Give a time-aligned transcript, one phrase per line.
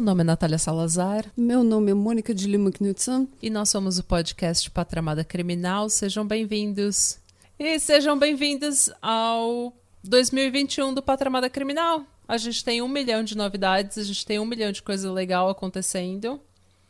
[0.00, 3.28] Meu nome é Natália Salazar Meu nome é Mônica de Lima Knudsen.
[3.42, 5.90] e nós somos o podcast Patramada Criminal.
[5.90, 7.18] Sejam bem-vindos.
[7.58, 12.02] E sejam bem-vindos ao 2021 do Patramada Criminal.
[12.26, 15.50] A gente tem um milhão de novidades, a gente tem um milhão de coisa legal
[15.50, 16.40] acontecendo.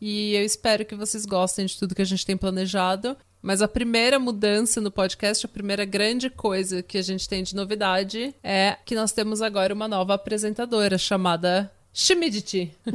[0.00, 3.16] E eu espero que vocês gostem de tudo que a gente tem planejado.
[3.42, 7.56] Mas a primeira mudança no podcast, a primeira grande coisa que a gente tem de
[7.56, 12.72] novidade é que nós temos agora uma nova apresentadora chamada Shimiditi.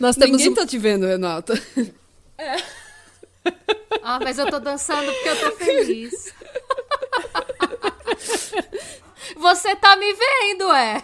[0.00, 1.54] Nós temos Ninguém um- tá te vendo, Renata.
[4.04, 6.32] Ah, mas eu tô dançando porque eu tô feliz.
[9.36, 11.02] Você tá me vendo, é?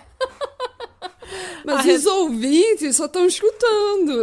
[1.65, 4.23] Mas A os ouvintes só estão escutando.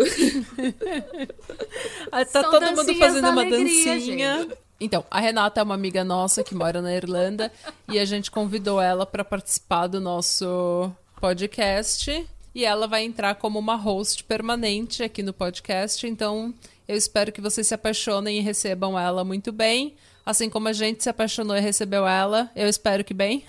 [2.11, 4.47] Ah, Tá São todo mundo fazendo da uma alegria, dancinha.
[4.79, 7.51] Então, a Renata é uma amiga nossa que mora na Irlanda
[7.89, 13.59] e a gente convidou ela para participar do nosso podcast e ela vai entrar como
[13.59, 16.05] uma host permanente aqui no podcast.
[16.07, 16.53] Então,
[16.87, 19.95] eu espero que vocês se apaixonem e recebam ela muito bem.
[20.25, 23.45] Assim como a gente se apaixonou e recebeu ela, eu espero que bem.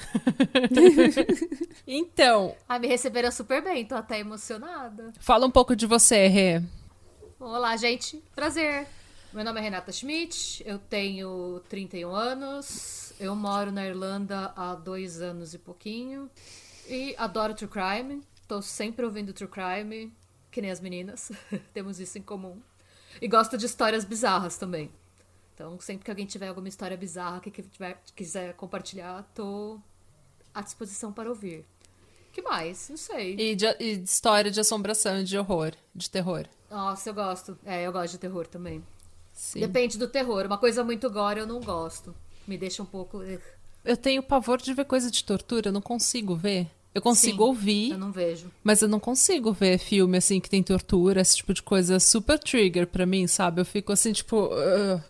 [1.86, 5.12] então, Ah, me receberam super bem, tô até emocionada.
[5.18, 6.62] fala um pouco de você, Rê.
[7.40, 8.22] Olá, gente.
[8.34, 8.86] Prazer.
[9.32, 15.20] Meu nome é Renata Schmidt, eu tenho 31 anos, eu moro na Irlanda há dois
[15.20, 16.30] anos e pouquinho
[16.88, 18.22] e adoro true crime.
[18.48, 20.12] Tô sempre ouvindo true crime,
[20.50, 21.32] que nem as meninas.
[21.74, 22.60] Temos isso em comum.
[23.20, 24.90] E gosto de histórias bizarras também.
[25.54, 29.80] Então, sempre que alguém tiver alguma história bizarra que tiver- quiser compartilhar, tô
[30.54, 31.64] à disposição para ouvir.
[32.32, 32.90] que mais?
[32.90, 33.34] Não sei.
[33.38, 36.46] E de, e de história de assombração e de horror, de terror.
[36.70, 37.58] Nossa, eu gosto.
[37.64, 38.84] É, eu gosto de terror também.
[39.32, 39.60] Sim.
[39.60, 40.44] Depende do terror.
[40.44, 42.14] Uma coisa muito gore eu não gosto.
[42.46, 43.22] Me deixa um pouco.
[43.84, 46.68] Eu tenho pavor de ver coisa de tortura, eu não consigo ver.
[46.96, 48.50] Eu consigo Sim, ouvir, Eu não vejo.
[48.64, 52.38] mas eu não consigo ver filme assim que tem tortura, esse tipo de coisa super
[52.38, 53.60] trigger pra mim, sabe?
[53.60, 54.46] Eu fico assim, tipo.
[54.46, 55.02] "Ugh".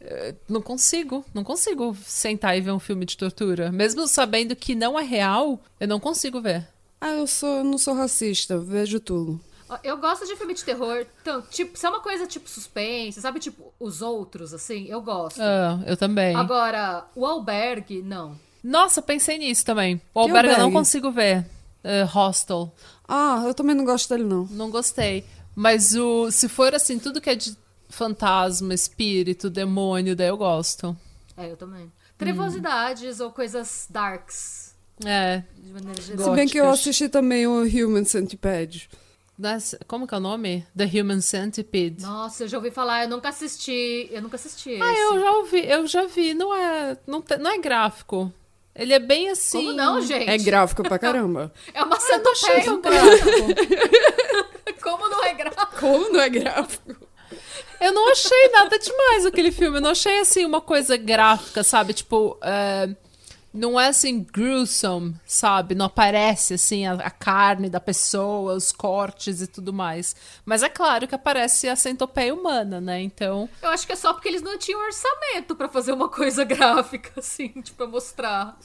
[0.00, 3.70] Eh, não consigo, não consigo sentar e ver um filme de tortura.
[3.70, 6.66] Mesmo sabendo que não é real, eu não consigo ver.
[7.00, 9.40] Ah, eu sou, não sou racista, vejo tudo.
[9.84, 11.06] Eu gosto de filme de terror.
[11.22, 13.38] Então, tipo, se é uma coisa tipo suspense, sabe?
[13.38, 15.40] Tipo, os outros, assim, eu gosto.
[15.40, 16.34] Ah, eu também.
[16.34, 18.36] Agora, o albergue, não.
[18.64, 20.00] Nossa, pensei nisso também.
[20.14, 21.44] O Alberga eu não consigo ver.
[21.84, 22.74] Eh, Hostel.
[23.06, 24.46] Ah, eu também não gosto dele, não.
[24.50, 25.22] Não gostei.
[25.54, 27.54] Mas o se for assim, tudo que é de
[27.90, 30.96] fantasma, espírito, demônio, daí eu gosto.
[31.36, 31.92] É, eu também.
[32.16, 34.74] Trevosidades ou coisas darks,
[35.04, 35.42] É.
[35.58, 38.88] de maneira Se bem que eu assisti também o Human Centipede.
[39.38, 40.64] das- como que é o nome?
[40.76, 42.02] The Human Centipede.
[42.02, 44.08] Nossa, eu já ouvi falar, eu nunca assisti.
[44.10, 44.82] Eu nunca assisti esse.
[44.82, 46.32] Ah, eu já ouvi, eu já vi.
[46.34, 48.32] Não é, não, te- não é gráfico.
[48.74, 49.58] Ele é bem assim.
[49.66, 50.28] Como não, gente?
[50.28, 51.52] É gráfico pra caramba.
[51.72, 52.64] É uma Eu não achei centopeia.
[52.64, 53.30] tão gráfico.
[54.82, 55.76] Como não é gráfico?
[55.78, 56.96] Como não é gráfico?
[57.80, 59.78] Eu não achei nada demais aquele filme.
[59.78, 61.92] Eu não achei assim uma coisa gráfica, sabe?
[61.92, 62.88] Tipo, é,
[63.54, 65.74] não é assim gruesome, sabe?
[65.76, 70.16] Não aparece assim a, a carne da pessoa, os cortes e tudo mais.
[70.44, 73.00] Mas é claro que aparece a centopeia humana, né?
[73.00, 76.42] Então, Eu acho que é só porque eles não tinham orçamento pra fazer uma coisa
[76.44, 78.58] gráfica, assim, tipo, pra mostrar.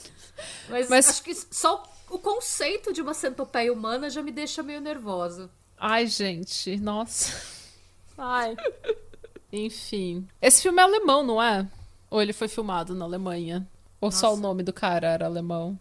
[0.68, 4.80] Mas, Mas- acho que só o conceito de uma centopeia humana já me deixa meio
[4.80, 5.48] nervosa.
[5.78, 7.32] ai, gente, nossa.
[8.18, 8.56] Ai.
[9.52, 10.26] Enfim.
[10.42, 11.66] Esse filme é alemão, não é?
[12.10, 13.66] Ou ele foi filmado na Alemanha?
[14.00, 14.42] Ou só o Nossa.
[14.42, 15.78] nome do cara era alemão?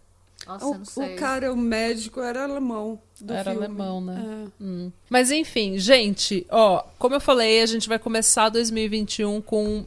[0.47, 1.15] Nossa, O, não sei.
[1.15, 2.99] o cara, o médico, era alemão.
[3.19, 3.65] do Era filme.
[3.65, 4.45] alemão, né?
[4.59, 4.63] É.
[4.63, 4.91] Hum.
[5.09, 9.85] Mas enfim, gente, ó, como eu falei, a gente vai começar 2021 com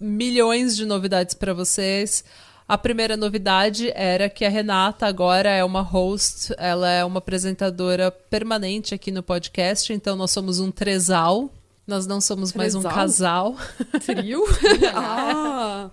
[0.00, 2.24] milhões de novidades pra vocês.
[2.68, 8.10] A primeira novidade era que a Renata agora é uma host, ela é uma apresentadora
[8.10, 11.50] permanente aqui no podcast, então nós somos um tresal.
[11.86, 12.94] Nós não somos mais um Tresal?
[12.98, 13.56] casal.
[14.04, 14.44] Trio?
[14.94, 15.88] ah!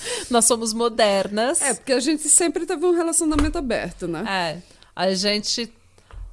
[0.30, 1.60] Nós somos modernas.
[1.62, 4.24] É, porque a gente sempre teve um relacionamento aberto, né?
[4.28, 4.62] É,
[4.94, 5.72] a gente.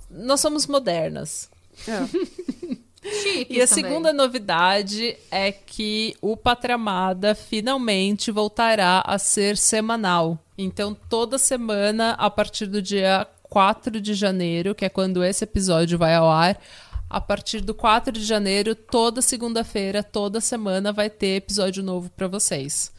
[0.09, 1.49] Nós somos modernas.
[1.87, 2.05] É.
[3.05, 3.83] Chiques E a também.
[3.83, 10.39] segunda novidade é que o Patramada finalmente voltará a ser semanal.
[10.57, 15.97] Então, toda semana, a partir do dia 4 de janeiro, que é quando esse episódio
[15.99, 16.59] vai ao ar,
[17.07, 22.27] A partir do 4 de janeiro, toda segunda-feira, toda semana vai ter episódio novo para
[22.27, 22.91] vocês.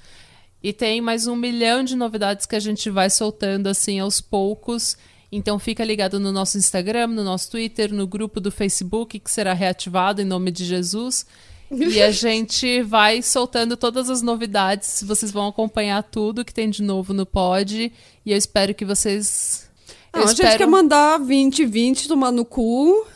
[0.66, 4.96] E tem mais um milhão de novidades que a gente vai soltando assim aos poucos.
[5.30, 9.52] Então fica ligado no nosso Instagram, no nosso Twitter, no grupo do Facebook que será
[9.52, 11.24] reativado em nome de Jesus.
[11.70, 15.04] E a gente vai soltando todas as novidades.
[15.06, 17.92] Vocês vão acompanhar tudo que tem de novo no pod.
[18.24, 19.70] E eu espero que vocês.
[20.12, 20.48] Não, eu a espero...
[20.48, 23.06] gente quer mandar 2020 tomar no cu.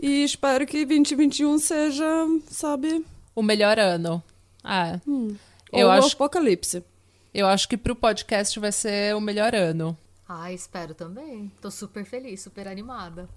[0.00, 2.04] E espero que 2021 seja,
[2.48, 3.04] sabe?
[3.34, 4.22] O melhor ano.
[4.62, 5.00] Ah.
[5.04, 5.34] Hum.
[5.76, 6.84] Eu Ou acho- o apocalipse.
[7.34, 9.96] Eu acho que pro podcast vai ser o melhor ano.
[10.28, 11.52] Ah, espero também.
[11.60, 13.28] Tô super feliz, super animada.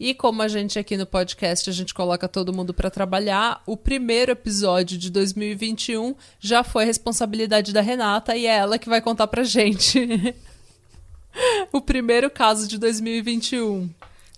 [0.00, 3.76] E como a gente aqui no podcast, a gente coloca todo mundo pra trabalhar, o
[3.76, 9.26] primeiro episódio de 2021 já foi responsabilidade da Renata e é ela que vai contar
[9.26, 10.34] pra gente.
[11.72, 13.88] o primeiro caso de 2021.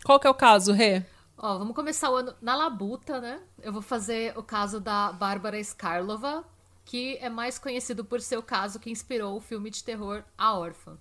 [0.05, 1.03] Qual que é o caso, Rê?
[1.39, 3.39] Ó, vamos começar o ano na labuta, né?
[3.63, 6.45] Eu vou fazer o caso da Bárbara Skarlova,
[6.85, 10.57] que é mais conhecido por ser o caso que inspirou o filme de terror A
[10.57, 10.97] Órfã.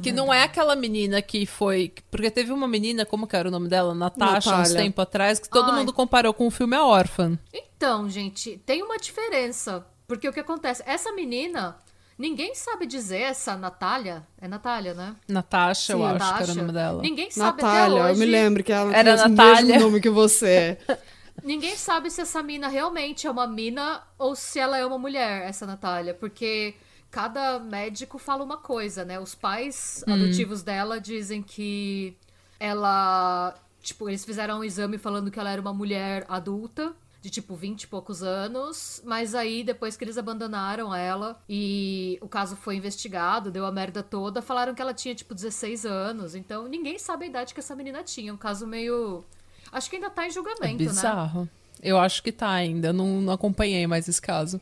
[0.00, 1.92] Que não é aquela menina que foi.
[2.08, 3.92] Porque teve uma menina, como que era o nome dela?
[3.94, 4.76] Natasha, uns Natália.
[4.76, 5.78] tempo atrás, que todo Ai.
[5.80, 7.36] mundo comparou com o filme A Órfã.
[7.52, 9.84] Então, gente, tem uma diferença.
[10.06, 10.84] Porque o que acontece?
[10.86, 11.76] Essa menina,
[12.16, 14.24] ninguém sabe dizer essa Natália.
[14.40, 15.16] É Natália, né?
[15.26, 16.54] Natasha, eu Sim, acho que era o Natasha.
[16.60, 17.02] nome dela.
[17.02, 18.12] Ninguém sabe até Natália, hoje.
[18.12, 20.78] eu me lembro que ela Era tem o mesmo nome que você.
[21.42, 25.42] Ninguém sabe se essa mina realmente é uma mina ou se ela é uma mulher,
[25.42, 26.74] essa Natália, porque
[27.10, 29.20] cada médico fala uma coisa, né?
[29.20, 32.16] Os pais adotivos dela dizem que
[32.58, 36.94] ela, tipo, eles fizeram um exame falando que ela era uma mulher adulta.
[37.20, 42.28] De tipo 20 e poucos anos, mas aí depois que eles abandonaram ela e o
[42.28, 46.34] caso foi investigado, deu a merda toda, falaram que ela tinha tipo 16 anos.
[46.34, 48.34] Então ninguém sabe a idade que essa menina tinha.
[48.34, 49.24] Um caso meio.
[49.72, 50.96] Acho que ainda tá em É julgamento, né?
[51.02, 51.48] bizarro.
[51.82, 54.60] Eu acho que tá ainda, eu não, não acompanhei mais esse caso.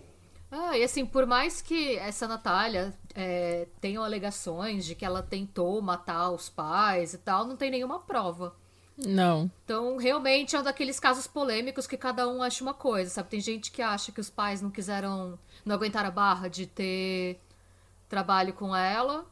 [0.50, 5.80] Ah, e assim, por mais que essa Natália é, tenha alegações de que ela tentou
[5.80, 8.54] matar os pais e tal, não tem nenhuma prova.
[8.98, 9.50] Não.
[9.64, 13.30] Então, realmente é um daqueles casos polêmicos que cada um acha uma coisa, sabe?
[13.30, 17.40] Tem gente que acha que os pais não quiseram, não aguentaram a barra de ter
[18.08, 19.24] trabalho com ela.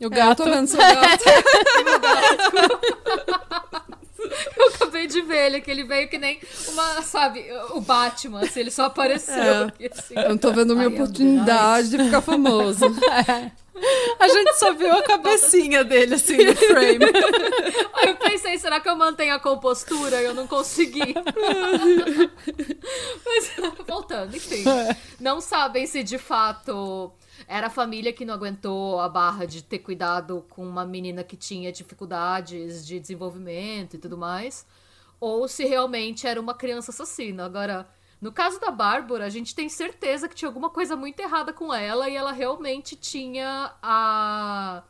[0.00, 0.38] E o É, eu gato.
[0.38, 1.24] tô vendo seu gato.
[4.56, 6.38] Eu acabei de ver ele, que ele veio que nem
[6.68, 9.34] uma, sabe, o Batman, assim, ele só apareceu.
[9.34, 9.64] É.
[9.64, 10.14] aqui, assim.
[10.14, 12.84] Eu não tô vendo minha I am the oportunidade de ficar famoso.
[14.18, 17.04] A gente só viu a cabecinha dele assim no frame.
[17.94, 20.20] Aí eu pensei, será que eu mantenho a compostura?
[20.20, 21.14] Eu não consegui.
[23.24, 23.52] Mas,
[23.86, 24.64] voltando, enfim.
[25.20, 27.12] Não sabem se de fato
[27.48, 31.36] era a família que não aguentou a barra de ter cuidado com uma menina que
[31.36, 34.66] tinha dificuldades de desenvolvimento e tudo mais.
[35.18, 37.46] Ou se realmente era uma criança assassina.
[37.46, 37.88] Agora,
[38.20, 41.72] no caso da Bárbara, a gente tem certeza que tinha alguma coisa muito errada com
[41.72, 44.82] ela e ela realmente tinha a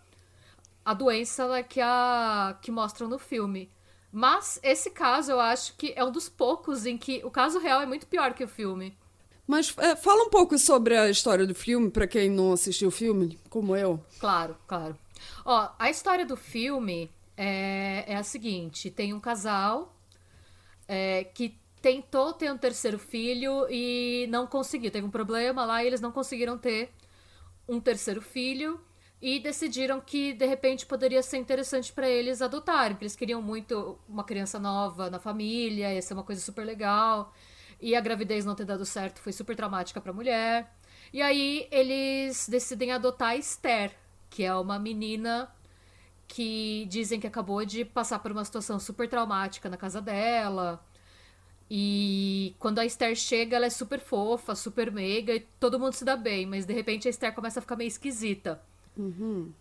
[0.84, 3.70] a doença né, que, a, que mostram no filme.
[4.10, 7.82] Mas esse caso eu acho que é um dos poucos em que o caso real
[7.82, 8.96] é muito pior que o filme.
[9.48, 12.90] Mas é, fala um pouco sobre a história do filme, pra quem não assistiu o
[12.90, 13.98] filme, como eu.
[14.20, 14.94] Claro, claro.
[15.42, 19.96] Ó, a história do filme é, é a seguinte: tem um casal
[20.86, 24.90] é, que tentou ter um terceiro filho e não conseguiu.
[24.90, 26.90] Teve um problema lá e eles não conseguiram ter
[27.66, 28.78] um terceiro filho
[29.20, 33.98] e decidiram que de repente poderia ser interessante para eles adotarem, porque eles queriam muito
[34.06, 37.32] uma criança nova na família, ia ser uma coisa super legal.
[37.80, 40.72] E a gravidez não ter dado certo foi super traumática para a mulher.
[41.12, 43.92] E aí eles decidem adotar a Esther,
[44.28, 45.48] que é uma menina
[46.26, 50.84] que dizem que acabou de passar por uma situação super traumática na casa dela.
[51.70, 56.04] E quando a Esther chega, ela é super fofa, super meiga e todo mundo se
[56.04, 58.60] dá bem, mas de repente a Esther começa a ficar meio esquisita.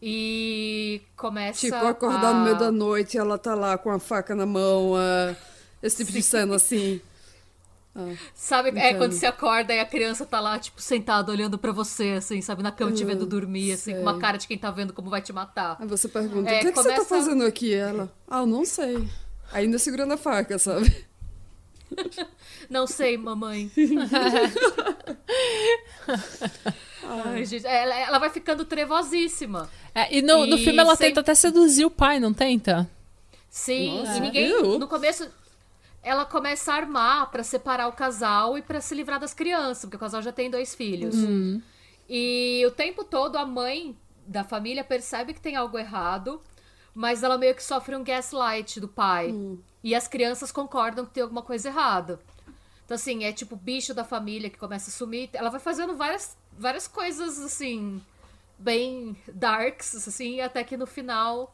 [0.02, 1.60] E começa.
[1.60, 2.34] Tipo, acordar a...
[2.34, 5.36] no meio da noite e ela tá lá com a faca na mão, ah,
[5.82, 7.00] esse tipo de cena assim.
[8.34, 12.16] Sabe, é quando você acorda e a criança tá lá, tipo, sentada olhando pra você,
[12.18, 14.22] assim, sabe, na cama te vendo dormir, assim, com uma sei.
[14.22, 15.78] cara de quem tá vendo como vai te matar.
[15.80, 17.74] Aí você pergunta, É, o que, que você tá começa- fazendo aqui?
[17.74, 19.08] Ela, ah, eu não sei.
[19.52, 21.06] Ainda segurando a faca, sabe?
[22.70, 23.72] Não sei, mamãe.
[27.04, 29.70] Ai, gente, ela, ela vai ficando trevosíssima.
[29.96, 32.90] É, e no, no E filme ela sem- tenta até seduzir o pai, não tenta?
[33.50, 34.48] Sim, Nossa, e ninguém.
[34.48, 34.78] viu?
[34.80, 35.28] No começo,
[36.04, 39.98] ela começa a armar pra separar o casal e pra se livrar das crianças, porque
[39.98, 41.16] o casal já tem dois filhos.
[42.10, 46.42] E o tempo todo a mãe da família percebe que tem algo errado,
[46.94, 49.32] mas ela meio que sofre um gaslight do pai.
[49.84, 52.20] E as crianças concordam que tem alguma coisa errada.
[52.86, 55.30] Então, assim, é tipo bicho da família que começa a sumir.
[55.34, 58.02] Ela vai fazendo várias, várias coisas, assim,
[58.58, 61.54] bem darks, assim, até que no final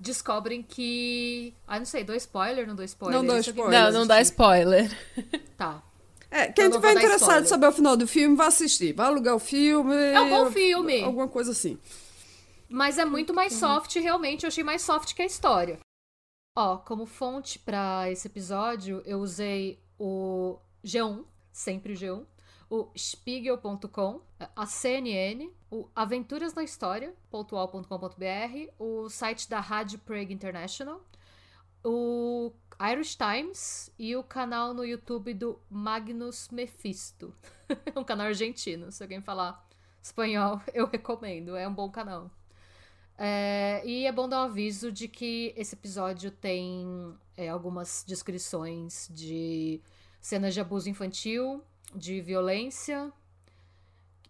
[0.00, 1.54] descobrem que.
[1.68, 2.66] Ah, não sei, dou spoiler?
[2.66, 3.18] Não dou spoiler?
[3.20, 3.80] Não dou aqui- spoiler.
[3.80, 4.90] Não, não dá spoiler.
[5.56, 5.82] Tá.
[6.30, 8.94] É, quem Eu não tiver interessado em saber o final do filme, vai assistir.
[8.94, 9.94] Vai alugar o filme.
[9.94, 11.02] É um bom filme.
[11.02, 11.78] Alguma coisa assim.
[12.68, 14.44] Mas é muito mais soft, realmente.
[14.44, 15.78] Eu achei mais soft que a história.
[16.56, 22.24] Ó, como fonte pra esse episódio, eu usei o G1, sempre o G1,
[22.70, 24.22] o Spiegel.com,
[24.54, 31.04] a CNN, o Aventuras na História, pontual.com.br, o site da Rádio Prague International,
[31.84, 32.52] o
[32.92, 37.34] Irish Times e o canal no YouTube do Magnus Mephisto.
[37.94, 39.64] É um canal argentino, se alguém falar
[40.02, 42.28] espanhol, eu recomendo, é um bom canal.
[43.16, 49.08] É, e é bom dar um aviso de que esse episódio tem é, algumas descrições
[49.12, 49.80] de
[50.20, 51.62] cenas de abuso infantil,
[51.94, 53.12] de violência.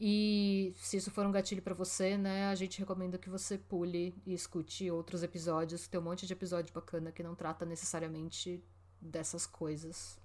[0.00, 4.14] E se isso for um gatilho pra você, né, a gente recomenda que você pule
[4.24, 5.86] e escute outros episódios.
[5.86, 8.64] Tem um monte de episódio bacana que não trata necessariamente
[8.98, 10.18] dessas coisas.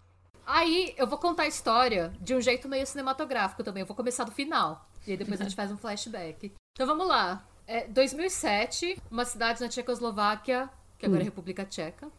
[0.45, 3.81] Aí eu vou contar a história de um jeito meio cinematográfico também.
[3.81, 4.89] Eu vou começar do final.
[5.05, 6.53] E aí depois a gente faz um flashback.
[6.73, 7.45] Então vamos lá.
[7.67, 12.09] É 2007, uma cidade na Tchecoslováquia, que agora é República Tcheca.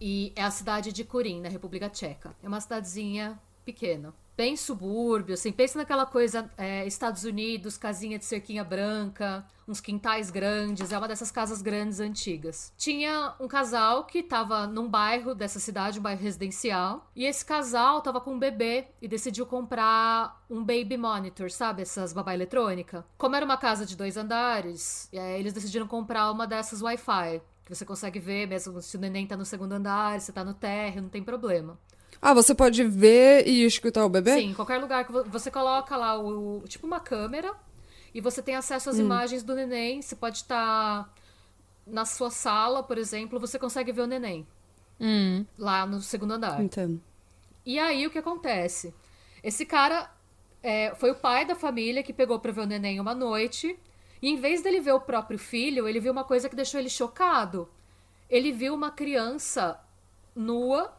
[0.00, 2.34] E é a cidade de Kurin, na República Tcheca.
[2.42, 4.14] É uma cidadezinha pequena.
[4.38, 5.50] Bem subúrbio, assim.
[5.50, 10.92] Pensa naquela coisa, é, Estados Unidos, casinha de cerquinha branca, uns quintais grandes.
[10.92, 12.72] É uma dessas casas grandes antigas.
[12.78, 17.10] Tinha um casal que tava num bairro dessa cidade, um bairro residencial.
[17.16, 21.82] E esse casal tava com um bebê e decidiu comprar um baby monitor, sabe?
[21.82, 23.04] Essas babá eletrônica.
[23.18, 27.42] Como era uma casa de dois andares, é, eles decidiram comprar uma dessas Wi-Fi.
[27.64, 30.54] Que você consegue ver mesmo se o neném tá no segundo andar, se tá no
[30.54, 31.76] térreo, não tem problema.
[32.20, 34.34] Ah, você pode ver e escutar o bebê?
[34.34, 37.54] Sim, em qualquer lugar que vo- você coloca lá o, tipo uma câmera
[38.12, 40.02] e você tem acesso às imagens do neném.
[40.02, 41.12] Você pode estar
[41.86, 44.46] na sua sala, por exemplo, você consegue ver o neném
[45.00, 45.44] Hum.
[45.56, 46.60] lá no segundo andar.
[46.62, 47.00] Entendo.
[47.64, 48.92] E aí o que acontece?
[49.42, 50.10] Esse cara
[50.62, 53.78] é, foi o pai da família que pegou pra ver o neném uma noite.
[54.20, 56.90] E em vez dele ver o próprio filho, ele viu uma coisa que deixou ele
[56.90, 57.68] chocado.
[58.28, 59.78] Ele viu uma criança
[60.34, 60.92] nua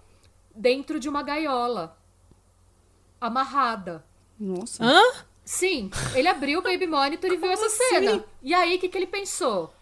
[0.55, 1.97] dentro de uma gaiola,
[3.19, 4.05] amarrada.
[4.39, 4.83] Nossa.
[4.83, 5.01] Hã?
[5.43, 8.23] Sim, ele abriu o Baby Monitor e viu essa cena.
[8.41, 9.73] E aí, o que, que ele pensou?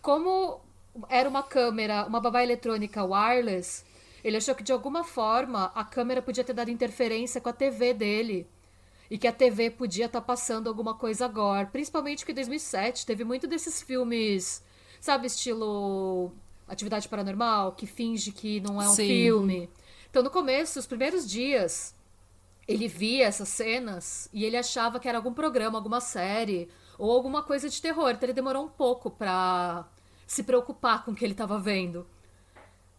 [0.00, 0.60] Como
[1.08, 3.84] era uma câmera, uma babá eletrônica wireless,
[4.22, 7.92] ele achou que de alguma forma a câmera podia ter dado interferência com a TV
[7.92, 8.46] dele.
[9.10, 11.66] E que a TV podia estar passando alguma coisa agora.
[11.66, 14.64] Principalmente porque em 2007 teve muito desses filmes,
[15.00, 16.32] sabe, estilo
[16.66, 19.06] Atividade Paranormal, que finge que não é um Sim.
[19.06, 19.70] filme.
[20.16, 21.94] Então, no começo, os primeiros dias,
[22.66, 27.42] ele via essas cenas e ele achava que era algum programa, alguma série ou alguma
[27.42, 28.08] coisa de terror.
[28.08, 29.86] Então ele demorou um pouco pra
[30.26, 32.06] se preocupar com o que ele tava vendo.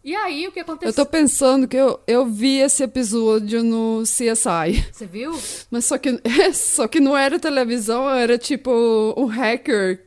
[0.04, 0.94] E aí o que Eu aconteceu?
[0.94, 4.86] tô pensando que eu, eu vi esse episódio no CSI.
[4.94, 5.32] Você viu?
[5.72, 6.22] Mas só que,
[6.54, 8.70] só que não era televisão, era tipo
[9.18, 10.06] um hacker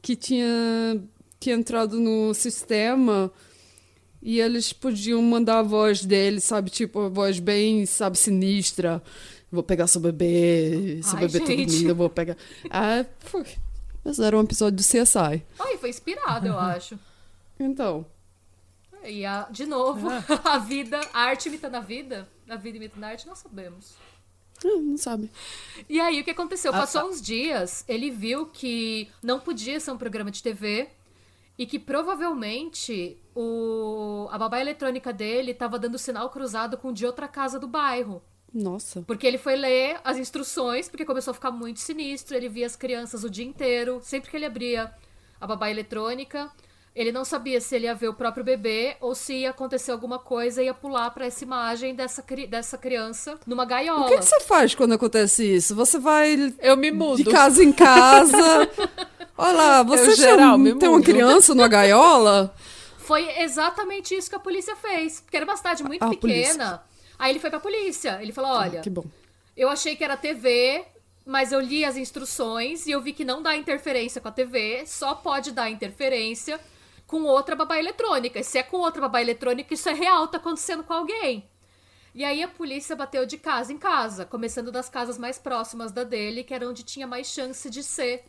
[0.00, 1.02] que tinha,
[1.40, 3.32] tinha entrado no sistema
[4.24, 6.70] e eles podiam mandar a voz dele, sabe?
[6.70, 9.00] Tipo, a voz bem, sabe, sinistra.
[9.52, 11.66] Vou pegar seu bebê, seu Ai, bebê gente.
[11.66, 12.36] dormindo, eu vou pegar.
[12.70, 13.44] Ah, foi.
[14.02, 15.42] Mas era um episódio do CSI.
[15.60, 16.98] Ai, foi inspirado, eu acho.
[17.60, 18.04] Então,
[19.04, 20.08] E a, de novo,
[20.44, 23.92] a vida, a arte imitando a vida, a vida imitando a arte, não sabemos.
[24.64, 25.30] ah, não sabe.
[25.88, 26.72] E aí, o que aconteceu?
[26.74, 27.06] Ah, Passou tá.
[27.08, 30.88] uns dias, ele viu que não podia ser um programa de TV
[31.58, 37.06] e que provavelmente o, a babá eletrônica dele estava dando sinal cruzado com o de
[37.06, 38.22] outra casa do bairro.
[38.52, 39.02] Nossa.
[39.02, 42.36] Porque ele foi ler as instruções, porque começou a ficar muito sinistro.
[42.36, 43.98] Ele via as crianças o dia inteiro.
[44.02, 44.92] Sempre que ele abria
[45.40, 46.48] a babá eletrônica,
[46.94, 50.20] ele não sabia se ele ia ver o próprio bebê ou se ia acontecer alguma
[50.20, 54.06] coisa e ia pular pra essa imagem dessa, cri- dessa criança numa gaiola.
[54.06, 55.74] O que, que você faz quando acontece isso?
[55.74, 57.16] Você vai Eu me mudo.
[57.16, 58.38] de casa em casa.
[59.36, 62.54] Olha lá, você Eu, já geral, me tem uma criança numa gaiola?
[62.98, 65.20] Foi exatamente isso que a polícia fez.
[65.20, 66.82] Porque era uma cidade muito Ah, a pequena.
[67.18, 68.18] Aí ele foi pra polícia.
[68.22, 69.04] Ele falou: olha, Que bom.
[69.56, 70.84] eu achei que era TV,
[71.26, 74.84] mas eu li as instruções e eu vi que não dá interferência com a TV,
[74.86, 76.58] só pode dar interferência
[77.06, 78.38] com outra babá eletrônica.
[78.40, 81.44] E se é com outra babá eletrônica, isso é real, tá acontecendo com alguém.
[82.14, 86.04] E aí a polícia bateu de casa em casa, começando das casas mais próximas da
[86.04, 88.24] dele, que era onde tinha mais chance de ser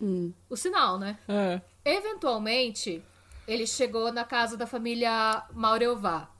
[0.49, 1.19] o sinal, né?
[1.27, 1.61] É.
[1.85, 3.03] Eventualmente,
[3.47, 6.31] ele chegou na casa da família Maureová.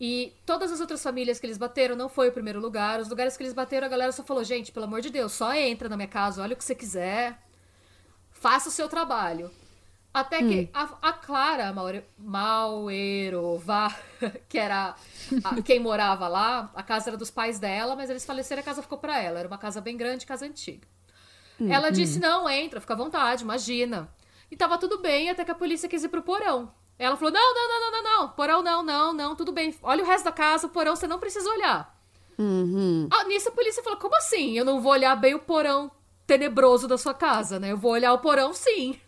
[0.00, 2.98] E todas as outras famílias que eles bateram não foi o primeiro lugar.
[2.98, 5.54] Os lugares que eles bateram, a galera só falou: gente, pelo amor de Deus, só
[5.54, 7.40] entra na minha casa, olha o que você quiser,
[8.32, 9.48] faça o seu trabalho.
[10.14, 12.04] Até que a, a Clara Maure-
[14.48, 14.94] que era
[15.44, 18.64] a- quem morava lá, a casa era dos pais dela, mas eles faleceram e a
[18.64, 19.38] casa ficou pra ela.
[19.38, 20.86] Era uma casa bem grande, casa antiga.
[21.70, 24.08] Ela disse: não, entra, fica à vontade, imagina.
[24.50, 26.72] E tava tudo bem até que a polícia quis ir pro porão.
[26.98, 29.74] Ela falou: não, não, não, não, não, não, porão não, não, não, tudo bem.
[29.82, 31.98] Olha o resto da casa, o porão você não precisa olhar.
[32.38, 33.08] Uhum.
[33.10, 34.58] Ah, nisso a polícia falou: como assim?
[34.58, 35.90] Eu não vou olhar bem o porão
[36.26, 37.72] tenebroso da sua casa, né?
[37.72, 38.98] Eu vou olhar o porão sim.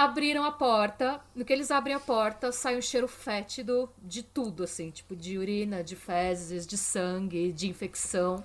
[0.00, 1.20] Abriram a porta.
[1.34, 5.36] No que eles abrem a porta, sai um cheiro fétido de tudo, assim, tipo de
[5.36, 8.42] urina, de fezes, de sangue, de infecção.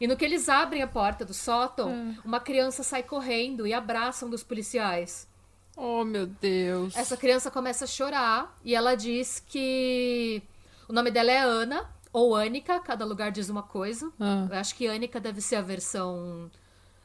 [0.00, 4.24] E no que eles abrem a porta do sótão, uma criança sai correndo e abraça
[4.24, 5.28] um dos policiais.
[5.76, 6.96] Oh, meu Deus.
[6.96, 10.42] Essa criança começa a chorar e ela diz que
[10.88, 14.10] o nome dela é Ana ou Anica, cada lugar diz uma coisa.
[14.18, 14.46] Ah.
[14.50, 16.50] Eu acho que Anica deve ser a versão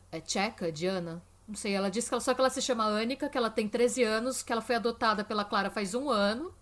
[0.10, 1.22] é, tcheca de Ana.
[1.48, 3.68] Não sei, ela diz que ela, só que ela se chama Anica, que ela tem
[3.68, 6.54] 13 anos, que ela foi adotada pela Clara faz um ano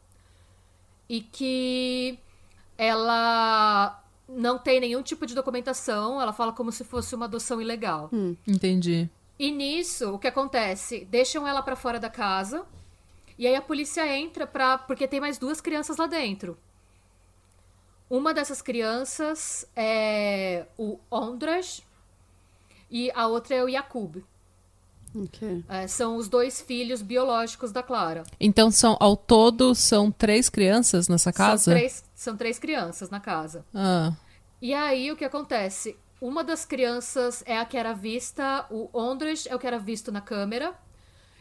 [1.08, 2.18] e que
[2.78, 8.10] ela não tem nenhum tipo de documentação, ela fala como se fosse uma adoção ilegal.
[8.48, 9.10] Entendi.
[9.38, 11.06] E nisso, o que acontece?
[11.06, 12.66] Deixam ela pra fora da casa.
[13.38, 14.78] E aí a polícia entra pra.
[14.78, 16.58] Porque tem mais duas crianças lá dentro.
[18.10, 21.82] Uma dessas crianças é o Ondras
[22.90, 24.24] e a outra é o Yakub.
[25.14, 25.64] Ok.
[25.68, 28.24] É, são os dois filhos biológicos da Clara.
[28.40, 31.64] Então, são, ao todo, são três crianças nessa casa?
[31.64, 33.66] São três, são três crianças na casa.
[33.74, 34.14] Ah,
[34.62, 35.98] E aí o que acontece?
[36.22, 40.12] Uma das crianças é a que era vista, o Ondras é o que era visto
[40.12, 40.74] na câmera.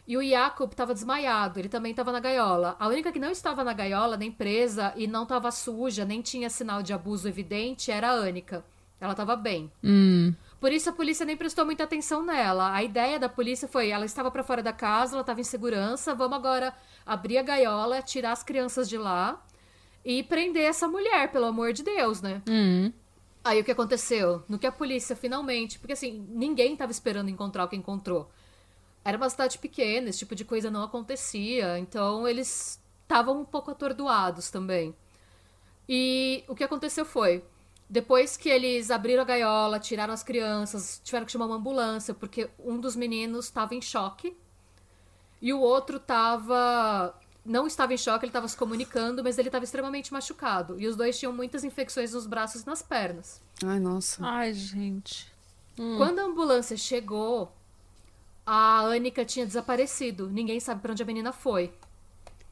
[0.07, 2.75] E o Jacob estava desmaiado, ele também estava na gaiola.
[2.79, 6.49] A única que não estava na gaiola, nem presa, e não estava suja, nem tinha
[6.49, 8.65] sinal de abuso evidente, era a Anica.
[8.99, 9.71] Ela estava bem.
[9.83, 12.71] hum, Por isso a polícia nem prestou muita atenção nela.
[12.71, 16.13] A ideia da polícia foi: ela estava para fora da casa, ela estava em segurança,
[16.13, 16.71] vamos agora
[17.03, 19.43] abrir a gaiola, tirar as crianças de lá
[20.05, 22.43] e prender essa mulher, pelo amor de Deus, né?
[22.47, 22.93] hum.
[23.43, 24.43] Aí o que aconteceu?
[24.47, 25.79] No que a polícia finalmente.
[25.79, 28.29] Porque assim, ninguém tava esperando encontrar o que encontrou.
[29.03, 31.79] Era uma cidade pequena, esse tipo de coisa não acontecia.
[31.79, 34.93] Então eles estavam um pouco atordoados também.
[35.89, 37.43] E o que aconteceu foi.
[37.91, 42.49] Depois que eles abriram a gaiola, tiraram as crianças, tiveram que chamar uma ambulância, porque
[42.57, 44.33] um dos meninos estava em choque.
[45.41, 47.13] E o outro estava.
[47.45, 50.79] Não estava em choque, ele estava se comunicando, mas ele estava extremamente machucado.
[50.79, 53.41] E os dois tinham muitas infecções nos braços e nas pernas.
[53.65, 54.25] Ai, nossa.
[54.25, 55.29] Ai, gente.
[55.75, 57.51] Quando a ambulância chegou,
[58.45, 60.29] a Anica tinha desaparecido.
[60.29, 61.73] Ninguém sabe pra onde a menina foi.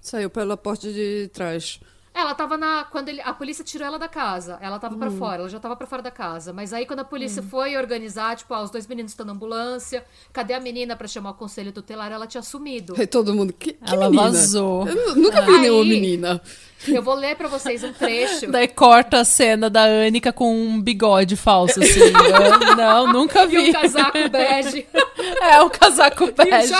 [0.01, 1.79] Saiu pela porta de trás.
[2.19, 2.83] Ela tava na.
[2.85, 5.75] Quando ele- a polícia tirou ela da casa, ela tava pra fora, ela já tava
[5.75, 6.51] pra fora da casa.
[6.53, 10.03] Mas aí, quando a polícia foi organizar, tipo, ah, os dois meninos estão na ambulância,
[10.33, 12.11] cadê a menina pra chamar o conselho tutelar?
[12.11, 12.93] Ela tinha sumido.
[12.97, 13.53] Aí todo mundo.
[13.53, 14.23] Que, que Ela menina?
[14.31, 14.87] vazou.
[14.87, 16.41] Eu nu- nunca vi Aí- nenhuma menina.
[16.87, 18.47] Eu vou ler pra vocês um trecho.
[18.49, 21.99] Daí corta a cena da Anica com um bigode falso, assim.
[22.69, 23.69] Eu- não, nunca E vi.
[23.69, 24.87] um casaco bege.
[25.41, 26.73] É, um casaco bege.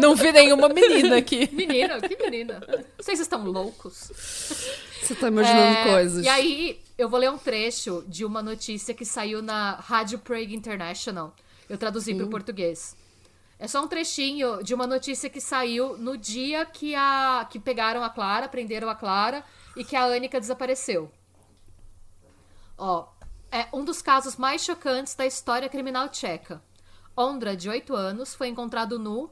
[0.00, 1.48] Não vi nenhuma menina aqui.
[1.52, 2.60] Menina, que menina?
[2.98, 4.10] Vocês estão loucos?
[5.06, 6.24] Você tá imaginando É, coisas.
[6.24, 10.54] E aí, eu vou ler um trecho de uma notícia que saiu na Rádio Prague
[10.54, 11.34] International.
[11.68, 12.96] Eu traduzi para o português.
[13.58, 18.02] É só um trechinho de uma notícia que saiu no dia que, a, que pegaram
[18.02, 19.44] a Clara, prenderam a Clara
[19.76, 21.10] e que a Anica desapareceu.
[22.76, 23.06] Ó,
[23.50, 26.60] é um dos casos mais chocantes da história criminal tcheca.
[27.16, 29.30] Ondra, de 8 anos, foi encontrado nu,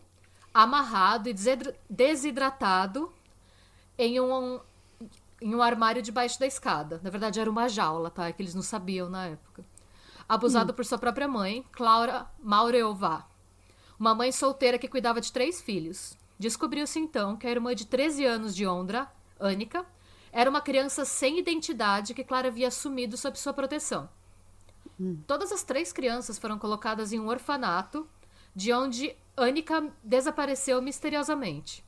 [0.54, 3.12] amarrado e desidra- desidratado
[3.98, 4.58] em um,
[5.44, 6.98] em um armário debaixo da escada.
[7.02, 8.28] Na verdade, era uma jaula, tá?
[8.28, 9.62] É que eles não sabiam na época.
[10.26, 13.28] Abusado por sua própria mãe, Clara Maureová.
[14.00, 16.16] Uma mãe solteira que cuidava de três filhos.
[16.38, 19.06] Descobriu-se então que a irmã de 13 anos de Ondra,
[19.38, 19.84] Anica,
[20.32, 24.08] era uma criança sem identidade que Clara havia assumido sob sua proteção.
[25.26, 28.08] Todas as três crianças foram colocadas em um orfanato,
[28.56, 31.84] de onde Anica desapareceu misteriosamente.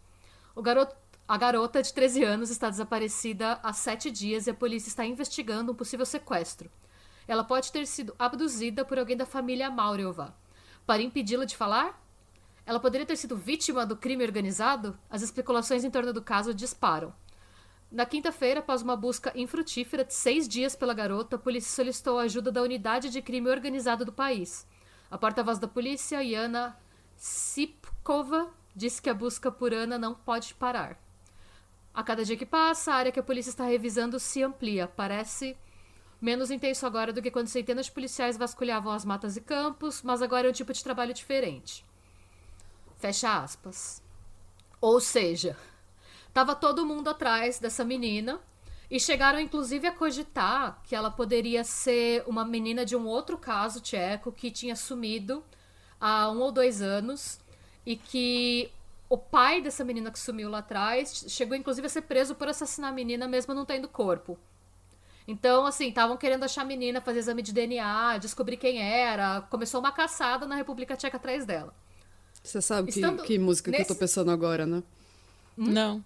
[0.54, 0.94] O garoto,
[1.28, 5.72] a garota de 13 anos está desaparecida há sete dias e a polícia está investigando
[5.72, 6.70] um possível sequestro.
[7.26, 10.36] Ela pode ter sido abduzida por alguém da família Maureova.
[10.86, 12.00] Para impedi-la de falar?
[12.64, 14.96] Ela poderia ter sido vítima do crime organizado?
[15.10, 17.12] As especulações em torno do caso disparam.
[17.90, 22.22] Na quinta-feira, após uma busca infrutífera de seis dias pela garota, a polícia solicitou a
[22.22, 24.64] ajuda da unidade de crime organizado do país.
[25.10, 26.78] A porta-voz da polícia, Yana
[27.16, 31.05] Sipkova, disse que a busca por Ana não pode parar.
[31.96, 34.86] A cada dia que passa, a área que a polícia está revisando se amplia.
[34.86, 35.56] Parece
[36.20, 40.20] menos intenso agora do que quando centenas de policiais vasculhavam as matas e campos, mas
[40.20, 41.86] agora é um tipo de trabalho diferente.
[42.98, 44.02] Fecha aspas.
[44.78, 45.56] Ou seja,
[46.34, 48.40] tava todo mundo atrás dessa menina
[48.90, 53.80] e chegaram inclusive a cogitar que ela poderia ser uma menina de um outro caso
[53.80, 55.42] tcheco que tinha sumido
[55.98, 57.40] há um ou dois anos
[57.86, 58.70] e que
[59.08, 62.90] o pai dessa menina que sumiu lá atrás chegou inclusive a ser preso por assassinar
[62.90, 64.36] a menina mesmo não tendo corpo.
[65.28, 69.40] Então, assim, estavam querendo achar a menina, fazer exame de DNA, descobrir quem era.
[69.50, 71.74] Começou uma caçada na República Tcheca atrás dela.
[72.44, 74.82] Você sabe que, Estando que música que eu nesse- tô pensando agora, né?
[75.56, 76.04] Não.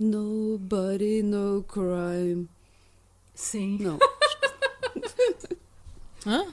[0.00, 2.48] Nobody, no crime.
[3.34, 3.76] Sim.
[3.78, 3.98] Não.
[6.26, 6.46] Hã?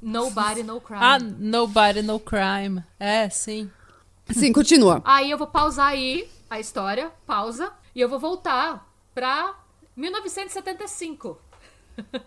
[0.00, 1.00] Nobody, no crime.
[1.02, 2.84] Ah, Nobody, No Crime.
[3.00, 3.68] É, sim.
[4.32, 5.00] Sim, continua.
[5.04, 9.54] Aí eu vou pausar aí a história, pausa, e eu vou voltar pra
[9.96, 11.38] 1975.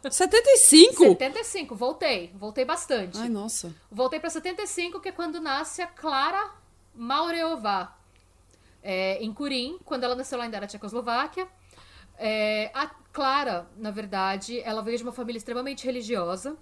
[0.09, 1.03] 75?
[1.03, 3.17] 75, voltei, voltei bastante.
[3.17, 3.73] Ai, nossa.
[3.91, 6.51] Voltei pra 75, que é quando nasce a Clara
[6.93, 7.97] Maureová.
[8.83, 11.47] É, em Curim, quando ela nasceu lá ainda era Tchecoslováquia.
[12.17, 16.55] É, a Clara, na verdade, ela veio de uma família extremamente religiosa.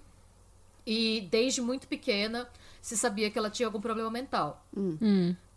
[0.86, 2.48] E desde muito pequena
[2.84, 4.62] se sabia que ela tinha algum problema mental.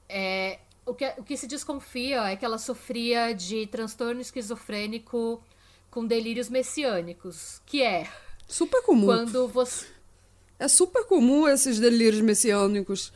[0.08, 5.44] É, o, que, o que se desconfia é que ela sofria de transtorno esquizofrênico
[5.92, 8.08] com delírios messiânicos, que é
[8.48, 9.06] Super comum.
[9.08, 9.86] quando você.
[10.58, 13.12] É super comum esses delírios messiânicos.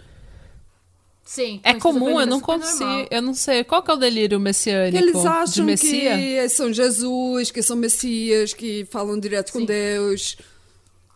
[1.24, 2.84] Sim, É com comum, eu esquizofrenia não consigo.
[2.90, 3.08] normal.
[3.10, 3.64] Eu não sei.
[3.64, 4.98] Qual que é o delírio messiânico?
[4.98, 6.18] Que eles de acham Messia?
[6.18, 9.66] que são Jesus, que são Messias, que falam direto com Sim.
[9.66, 10.36] Deus.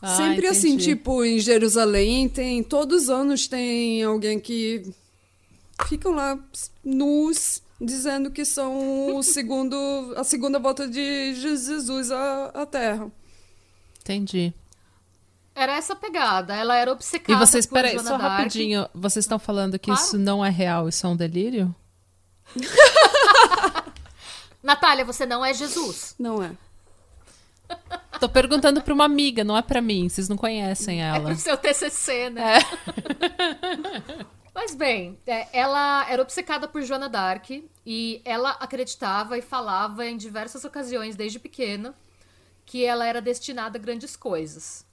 [0.07, 0.95] Ah, Sempre assim, entendi.
[0.95, 2.61] tipo, em Jerusalém, tem.
[2.63, 4.83] Todos os anos tem alguém que
[5.87, 6.37] ficam lá
[6.83, 9.75] nus, dizendo que são o segundo,
[10.15, 13.11] a segunda volta de Jesus à, à Terra.
[14.01, 14.53] Entendi.
[15.55, 16.53] Era essa pegada.
[16.53, 18.21] Ela era E obcecada vocês, por peraí, só d'Arc.
[18.21, 18.87] rapidinho.
[18.93, 19.99] Vocês estão falando que Claro.
[20.01, 21.73] isso não é real, isso é um delírio?
[24.61, 26.13] Natália, você não é Jesus.
[26.19, 26.51] Não é?
[28.19, 30.07] Tô perguntando pra uma amiga, não é pra mim.
[30.07, 31.25] Vocês não conhecem É ela.
[31.29, 32.57] pro seu TCC, né?
[32.57, 34.25] É.
[34.55, 40.15] Mas bem, é, ela era obcecada por Joana d'Arc e ela acreditava e falava em
[40.15, 41.93] diversas ocasiões desde pequena
[42.65, 44.85] que ela era destinada a grandes coisas.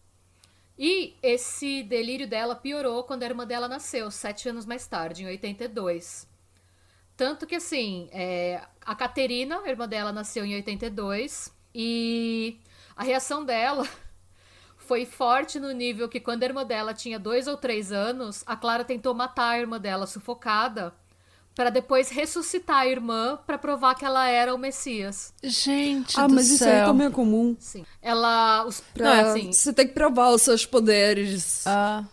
[0.76, 5.26] E esse delírio dela piorou quando a irmã dela nasceu, sete anos mais tarde, em
[5.26, 6.26] 82.
[7.16, 12.58] Tanto que, assim, é, a Caterina, a irmã dela, nasceu em 82 e
[12.96, 13.86] a reação dela
[14.76, 18.56] foi forte no nível que quando a irmã dela tinha dois ou três anos, a
[18.56, 20.92] Clara tentou matar a irmã dela sufocada
[21.54, 25.34] para depois ressuscitar a irmã para provar que ela era o Messias.
[25.42, 26.86] Gente Ah, do mas isso aí céu.
[26.86, 27.54] também é comum.
[27.60, 27.84] Sim.
[28.00, 28.64] Ela.
[28.64, 31.66] Os, Pra, assim, Você tem que provar os seus poderes.
[31.66, 32.04] Ah,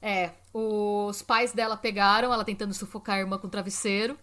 [0.00, 4.16] É, os pais dela pegaram ela tentando sufocar a irmã com travesseiro.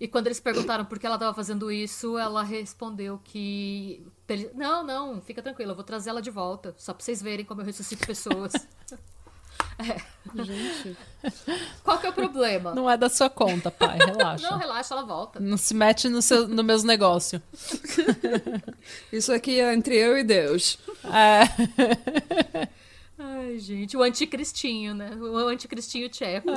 [0.00, 4.02] E quando eles perguntaram por que ela estava fazendo isso, ela respondeu que.
[4.54, 6.74] Não, não, fica tranquila, eu vou trazer ela de volta.
[6.78, 8.52] Só pra vocês verem como eu ressuscito pessoas.
[10.34, 10.96] Gente.
[11.82, 12.74] Qual que é o problema?
[12.74, 13.98] não é da sua conta, pai.
[14.04, 14.42] Relaxa.
[14.44, 15.56] Não, Não, relaxa, ela volta.
[15.58, 17.42] se mete no, seu, no meus negócios.
[19.12, 20.78] Isso aqui é entre eu e Deus.
[21.04, 22.68] É.
[23.18, 25.10] Ai, gente, o anticristinho, né?
[25.16, 26.48] O anticristinho tcheco.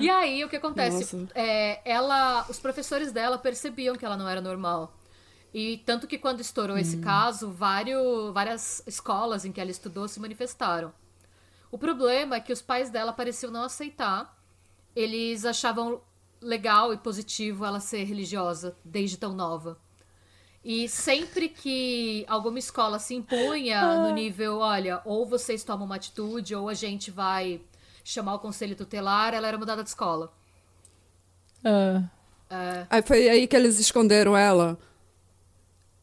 [0.00, 1.28] E aí, o que acontece?
[1.34, 4.96] É, ela, os professores dela percebiam que ela não era normal.
[5.52, 10.20] E tanto que quando estourou esse caso, vários, várias escolas em que ela estudou se
[10.20, 10.92] manifestaram.
[11.72, 14.36] O problema é que os pais dela pareciam não aceitar.
[14.94, 16.00] Eles achavam
[16.40, 19.78] legal e positivo ela ser religiosa desde tão nova.
[20.64, 26.54] E sempre que alguma escola se impunha no nível, olha, ou vocês tomam uma atitude,
[26.54, 27.62] ou a gente vai
[28.10, 30.32] chamar o conselho tutelar, ela era mudada de escola.
[31.64, 32.02] Ah.
[32.90, 34.76] Aí foi aí que eles esconderam ela,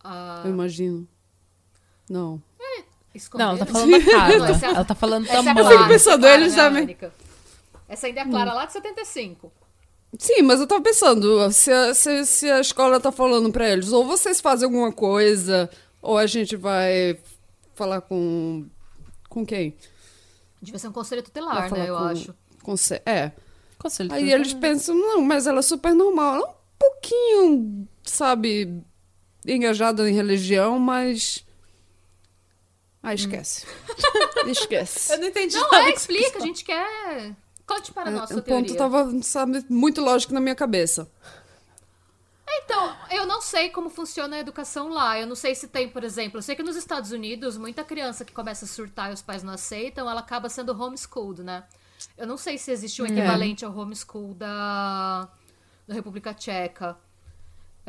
[0.04, 1.08] Ah, eu imagino.
[2.10, 2.42] Não.
[3.14, 3.52] esconderam?
[3.52, 4.38] Não, ela tá falando da Carla.
[4.38, 5.54] Não, essa é a- Ela tá falando da é mãe.
[5.56, 7.14] Clara, fico pensando, essa é eles né, também- Érica?
[7.90, 9.52] Essa ainda é Clara lá de 75.
[10.18, 13.92] Sim, mas eu tava pensando, se a, se, se a escola tá falando pra eles,
[13.92, 15.70] ou vocês fazem alguma coisa,
[16.02, 17.20] ou a gente vai
[17.76, 18.66] falar com.
[19.28, 19.76] Com quem?
[20.62, 21.88] Devia ser um conselho tutelar, né?
[21.90, 22.36] Eu com- acho.
[22.64, 23.32] Com ce- é.
[23.78, 24.40] Conselho Aí tutelar.
[24.42, 26.36] eles pensam, não, mas ela é super normal.
[26.36, 28.84] Ela é um pouquinho, sabe,
[29.46, 31.46] engajada em religião, mas.
[33.04, 33.66] Ah, esquece.
[34.48, 35.14] esquece.
[35.14, 37.36] Eu não entendi Não, nada é, que você explica, a gente quer.
[37.66, 38.78] Conte para nós É, sua o ponto teoria.
[38.78, 41.10] tava, sabe, muito lógico na minha cabeça.
[42.64, 45.20] Então, eu não sei como funciona a educação lá.
[45.20, 48.26] Eu não sei se tem, por exemplo, eu sei que nos Estados Unidos, muita criança
[48.26, 51.64] que começa a surtar e os pais não aceitam, ela acaba sendo homeschooled, né?
[52.18, 55.28] Eu não sei se existe um equivalente ao homeschool da,
[55.88, 56.98] da República Tcheca.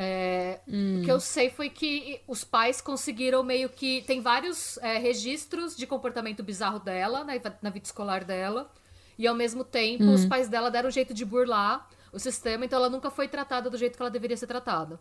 [0.00, 0.60] É,
[1.00, 4.02] O que eu sei foi que os pais conseguiram meio que.
[4.02, 8.70] Tem vários é, registros de comportamento bizarro dela, na, na vida escolar dela.
[9.18, 12.78] E ao mesmo tempo, os pais dela deram um jeito de burlar o sistema, então
[12.78, 14.98] ela nunca foi tratada do jeito que ela deveria ser tratada.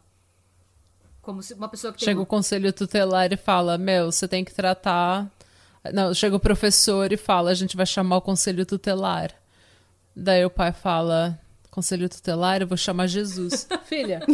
[1.22, 2.06] Como se uma pessoa que tem.
[2.06, 5.30] Chega o conselho tutelar e fala: Meu, você tem que tratar.
[5.94, 9.34] Não, chega o professor e fala: A gente vai chamar o conselho tutelar.
[10.16, 11.38] Daí o pai fala:
[11.70, 13.68] Conselho tutelar, eu vou chamar Jesus.
[13.84, 14.22] Filha.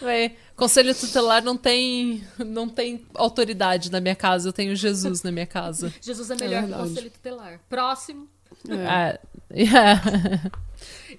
[0.00, 5.30] Daí, conselho tutelar não tem, não tem autoridade na minha casa, eu tenho Jesus na
[5.30, 5.92] minha casa.
[6.00, 7.60] Jesus é melhor que o conselho tutelar.
[7.68, 8.28] Próximo.
[8.68, 9.20] É,
[9.54, 10.50] yeah.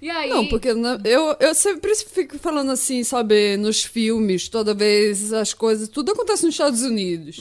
[0.00, 0.30] E aí.
[0.30, 5.88] Não, porque eu, eu sempre fico falando assim, sabe, nos filmes, toda vez as coisas,
[5.88, 7.40] tudo acontece nos Estados Unidos.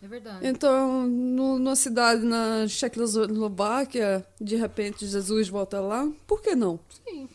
[0.00, 0.46] É verdade.
[0.46, 6.78] Então, no, numa cidade na Checoslováquia, de repente Jesus volta lá, por que não?
[7.04, 7.28] Sim.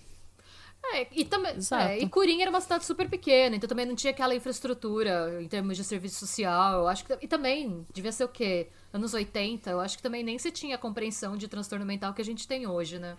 [0.94, 1.56] É, e também.
[1.90, 5.48] É, e Corinha era uma cidade super pequena, então também não tinha aquela infraestrutura em
[5.48, 6.88] termos de serviço social.
[6.88, 8.70] Acho que, e também, devia ser o quê?
[8.96, 12.22] Anos 80, eu acho que também nem se tinha a compreensão de transtorno mental que
[12.22, 13.18] a gente tem hoje, né?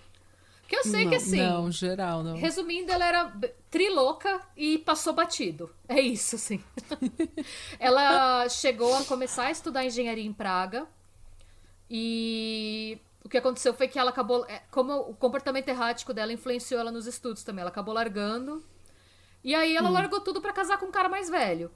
[0.62, 1.36] Porque eu sei Não, que assim.
[1.36, 2.34] Não, geral, não.
[2.34, 3.32] Resumindo, ela era
[3.70, 5.70] trilouca e passou batido.
[5.86, 6.64] É isso, assim.
[7.78, 10.88] ela chegou a começar a estudar engenharia em Praga.
[11.90, 14.46] E o que aconteceu foi que ela acabou.
[14.46, 17.60] é, Como o comportamento errático dela influenciou ela nos estudos também.
[17.60, 18.64] Ela acabou largando.
[19.44, 21.70] E aí ela largou tudo pra casar com um cara mais velho.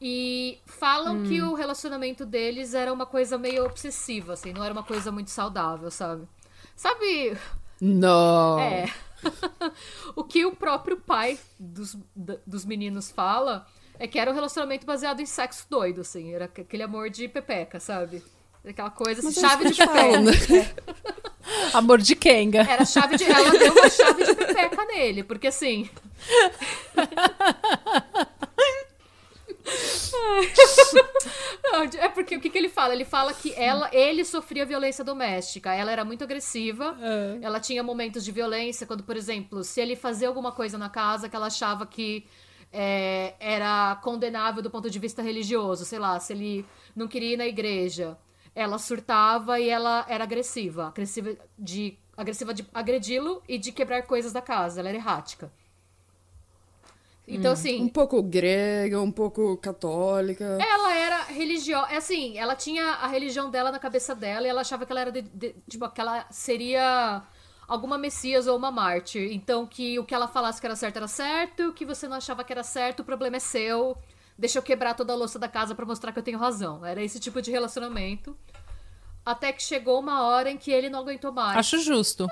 [0.00, 4.84] E falam que o relacionamento deles era uma coisa meio obsessiva, assim, não era uma
[4.84, 6.28] coisa muito saudável, sabe?
[6.76, 7.36] Sabe,
[7.80, 8.60] Não.
[8.60, 8.86] é.
[10.14, 11.96] o que o próprio pai dos,
[12.46, 13.66] dos meninos fala
[13.98, 16.32] é que era um relacionamento baseado em sexo doido, assim.
[16.32, 18.22] Era aquele amor de pepeca, sabe?
[18.64, 20.20] Aquela coisa, assim, é chave de pepeca.
[20.20, 20.32] né?
[21.72, 22.60] Amor de Kenga.
[22.60, 23.24] Era chave de.
[23.24, 25.88] Ela deu uma chave de pepeca nele, porque assim.
[31.62, 32.94] Não, é porque o que, que ele fala?
[32.94, 35.72] Ele fala que ela, ele sofria violência doméstica.
[35.72, 36.96] Ela era muito agressiva.
[37.42, 41.28] Ela tinha momentos de violência quando, por exemplo, se ele fazia alguma coisa na casa
[41.28, 42.24] que ela achava que
[42.72, 47.36] é, era condenável do ponto de vista religioso, sei lá, se ele não queria ir
[47.36, 48.18] na igreja,
[48.54, 54.32] ela surtava e ela era agressiva, agressiva de agressiva de agredi-lo e de quebrar coisas
[54.32, 54.80] da casa.
[54.80, 55.52] Ela era errática.
[57.28, 60.58] Então, assim, Um pouco grega, um pouco católica.
[60.60, 61.92] ela era religiosa.
[61.92, 65.00] É assim, ela tinha a religião dela na cabeça dela e ela achava que ela
[65.02, 67.22] era de, de- tipo, que ela seria
[67.66, 69.30] alguma messias ou uma mártir.
[69.32, 72.16] Então, que o que ela falasse que era certo era certo, o que você não
[72.16, 73.96] achava que era certo, o problema é seu.
[74.38, 76.86] Deixa eu quebrar toda a louça da casa pra mostrar que eu tenho razão.
[76.86, 78.36] Era esse tipo de relacionamento.
[79.28, 81.58] Até que chegou uma hora em que ele não aguentou mais.
[81.58, 82.26] Acho justo.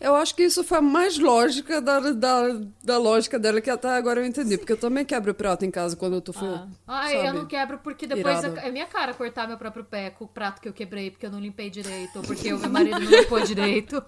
[0.00, 2.42] Eu acho que isso foi a mais lógica da, da,
[2.80, 4.56] da lógica dela, que até agora eu entendi.
[4.56, 6.68] Porque eu também quebro prato em casa quando eu tô fora.
[6.86, 7.38] Ai, eu sabe?
[7.38, 10.60] não quebro porque depois é é minha cara cortar meu próprio pé com o prato
[10.60, 13.40] que eu quebrei porque eu não limpei direito, ou porque o meu marido não limpou
[13.46, 14.00] direito.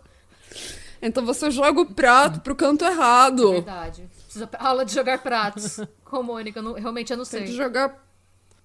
[1.03, 3.51] Então você joga o prato pro canto errado.
[3.51, 4.09] Verdade.
[4.25, 5.81] Precisa aula de jogar pratos.
[6.05, 7.57] Com Mônica, eu não- realmente eu não Tem que sei.
[7.57, 8.05] jogar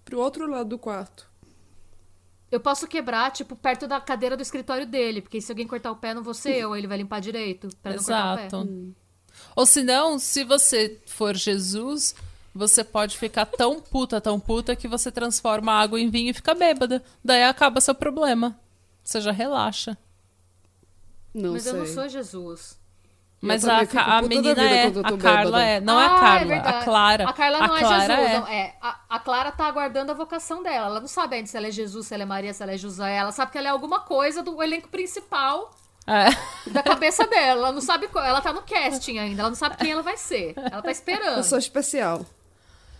[0.05, 1.28] pro outro lado do quarto.
[2.51, 5.95] Eu posso quebrar, tipo, perto da cadeira do escritório dele, porque se alguém cortar o
[5.95, 7.69] pé, não vou ser eu, ele vai limpar direito.
[7.81, 8.45] Pra não cortar o pé.
[8.47, 8.95] Exato.
[9.55, 12.15] Ou se não, se você for Jesus,
[12.53, 16.33] você pode ficar tão puta, tão puta, que você transforma a água em vinho e
[16.33, 17.03] fica bêbada.
[17.23, 18.59] Daí acaba seu problema.
[19.03, 19.97] Você já relaxa.
[21.33, 21.71] Não Mas sei.
[21.71, 22.78] eu não sou Jesus.
[23.41, 24.85] Mas a, a menina vida é.
[25.03, 25.79] A Carla é.
[25.79, 26.77] Não é Ah, a Carla, verdade.
[26.77, 27.29] a Clara.
[27.29, 28.19] A Carla não é Clara Jesus.
[28.29, 28.39] é.
[28.39, 28.75] Não, é.
[28.81, 30.87] A, a Clara tá aguardando a vocação dela.
[30.87, 32.77] Ela não sabe ainda se ela é Jesus, se ela é Maria, se ela é
[32.77, 33.15] José.
[33.15, 35.71] Ela sabe que ela é alguma coisa do elenco principal
[36.05, 36.25] É.
[36.69, 37.61] da cabeça dela.
[37.67, 38.25] Ela não sabe qual.
[38.25, 39.41] Ela tá no casting ainda.
[39.41, 40.53] Ela não sabe quem ela vai ser.
[40.57, 41.37] Ela tá esperando.
[41.37, 42.25] Eu sou especial.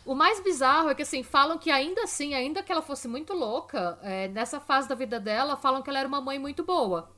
[0.05, 3.33] O mais bizarro é que, assim, falam que ainda assim, ainda que ela fosse muito
[3.33, 7.09] louca, é, nessa fase da vida dela, falam que ela era uma mãe muito boa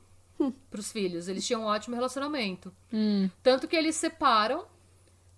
[0.70, 1.28] pros filhos.
[1.28, 2.72] Eles tinham um ótimo relacionamento.
[3.42, 4.64] Tanto que eles separam.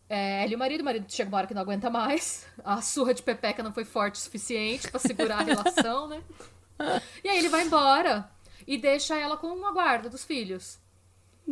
[0.08, 2.46] É, ela e o marido, o marido chega uma hora que não aguenta mais.
[2.64, 6.22] A surra de pepeca não foi forte o suficiente pra segurar a relação, né?
[7.22, 8.30] E aí ele vai embora
[8.66, 10.78] e deixa ela com a guarda dos filhos.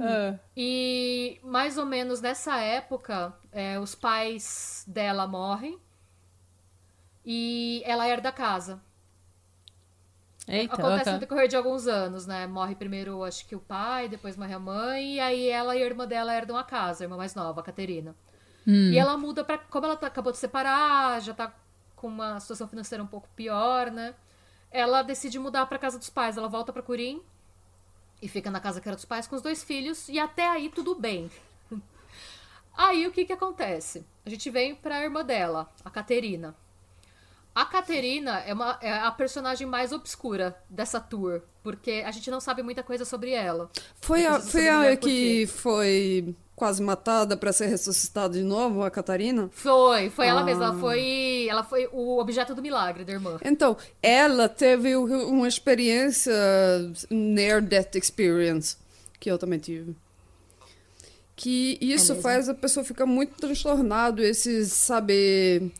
[0.01, 0.39] É.
[0.57, 5.79] E mais ou menos nessa época, é, os pais dela morrem
[7.25, 8.81] e ela herda a casa.
[10.49, 11.13] Eita, Acontece ok.
[11.13, 12.47] no decorrer de alguns anos, né?
[12.47, 15.87] Morre primeiro, acho que o pai, depois morre a mãe, e aí ela e a
[15.87, 18.15] irmã dela herdam a casa, a irmã mais nova, a Caterina.
[18.67, 19.59] E ela muda pra.
[19.59, 21.53] Como ela tá- acabou de separar, já tá
[21.97, 24.15] com uma situação financeira um pouco pior, né?
[24.71, 26.37] Ela decide mudar pra casa dos pais.
[26.37, 27.21] Ela volta pra Curim
[28.21, 30.69] e fica na casa que era dos pais com os dois filhos, e até aí
[30.69, 31.31] tudo bem.
[32.75, 34.05] Aí o que que acontece?
[34.25, 36.55] A gente vem pra irmã dela, a Caterina.
[37.55, 42.41] A Caterina é, uma, é a personagem mais obscura dessa tour, porque a gente não
[42.41, 43.71] sabe muita coisa sobre ela.
[44.01, 48.91] Foi a, foi saber a que foi quase matada para ser ressuscitada de novo, a
[48.91, 49.51] Catarina?
[49.53, 50.45] Foi, foi ela Ah.
[50.45, 50.65] mesma.
[50.67, 53.39] Ela foi, ela foi o objeto do milagre da irmã.
[53.45, 56.33] Então, ela teve uma experiência
[57.11, 58.77] near death experience,
[59.21, 59.95] que eu também tive.
[61.35, 62.23] Que isso mesmo?
[62.23, 65.73] faz a pessoa ficar muito transtornado, esses, sabe,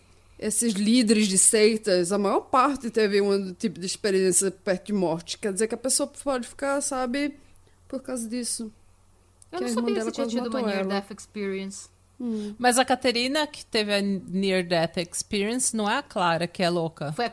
[0.47, 5.39] esses líderes de seitas, a maior parte teve um tipo de experiência perto de morte.
[5.39, 7.37] Quer dizer que a pessoa pode ficar, sabe,
[7.89, 8.73] por causa disso.
[9.51, 10.89] Eu Que não sabia dela se tinha tido uma matou Near ela.
[10.89, 11.89] Death Experience.
[12.59, 16.71] Mas a Caterina, que teve a Near Death Experience, não é a Clara que é
[16.71, 17.13] louca.
[17.13, 17.33] Foi a-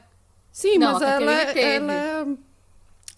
[0.52, 1.62] Sim, Não, mas a ela, Catarina teve.
[1.76, 2.26] ela é...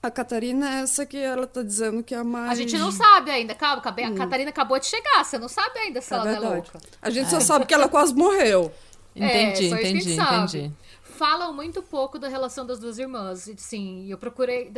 [0.04, 2.52] A Catarina é essa que ela tá dizendo que é a mais...
[2.52, 3.54] A gente não sabe ainda.
[3.56, 5.24] Calma, a Catarina acabou de chegar.
[5.24, 6.56] Você não sabe ainda se É ela não é verdade.
[6.74, 6.80] louca.
[7.02, 8.72] A gente só sabe que ela quase morreu.
[9.16, 10.58] Entendi, é, só isso que a gente entendi, sabe.
[10.58, 10.74] entendi.
[11.02, 13.48] Falam muito pouco da relação das duas irmãs.
[13.48, 14.72] E, Sim, eu procurei.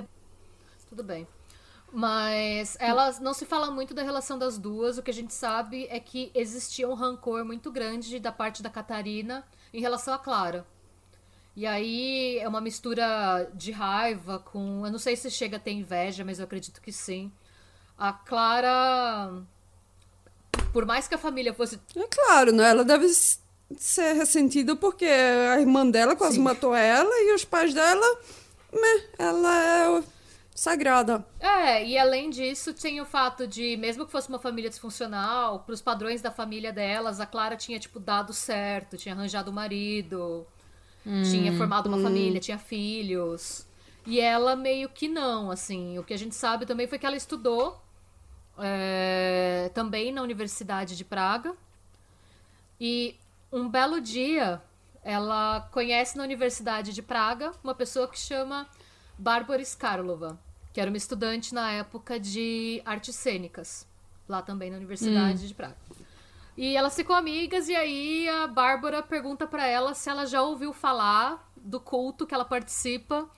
[0.89, 1.27] Tudo bem.
[1.91, 4.97] Mas elas não se fala muito da relação das duas.
[4.97, 8.69] O que a gente sabe é que existia um rancor muito grande da parte da
[8.69, 10.65] Catarina em relação à Clara.
[11.55, 14.85] E aí é uma mistura de raiva com.
[14.85, 17.31] Eu não sei se chega a ter inveja, mas eu acredito que sim.
[17.95, 19.43] A Clara.
[20.71, 22.69] Por mais que a família fosse É claro, né?
[22.69, 23.07] Ela deve
[23.77, 26.43] ser ressentida porque a irmã dela quase Sim.
[26.43, 28.05] matou ela e os pais dela,
[28.71, 30.03] meh, ela é
[30.55, 31.25] sagrada.
[31.39, 35.81] É, e além disso, tem o fato de, mesmo que fosse uma família disfuncional, pros
[35.81, 40.45] padrões da família delas, a Clara tinha, tipo, dado certo, tinha arranjado um marido,
[41.29, 43.65] tinha formado uma família, tinha filhos.
[44.05, 45.97] E ela meio que não, assim.
[45.97, 47.81] O que a gente sabe também foi que ela estudou
[48.57, 51.55] é, também na Universidade de Praga.
[52.79, 53.15] E
[53.53, 54.59] um belo dia,
[55.03, 58.67] ela conhece na Universidade de Praga uma pessoa que chama
[59.17, 60.39] Bárbara Skarlova,
[60.73, 63.87] que era uma estudante na época de artes cênicas,
[64.27, 65.77] lá também na Universidade de Praga.
[66.57, 70.73] E elas ficam amigas e aí a Bárbara pergunta pra ela se ela já ouviu
[70.73, 73.29] falar do culto que ela participa,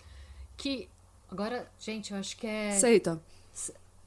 [0.55, 0.89] que
[1.29, 3.21] agora, gente, eu acho que é Seita,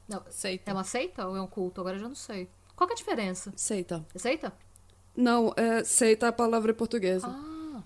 [0.07, 0.71] não, Seita.
[0.71, 1.81] é uma seita ou é um culto?
[1.81, 2.49] Agora eu já não sei.
[2.75, 3.53] Qual que é a diferença?
[3.55, 4.03] seita.
[4.13, 4.53] É seita?
[5.15, 7.27] Não, é, seita é a palavra portuguesa.
[7.27, 7.81] Ah.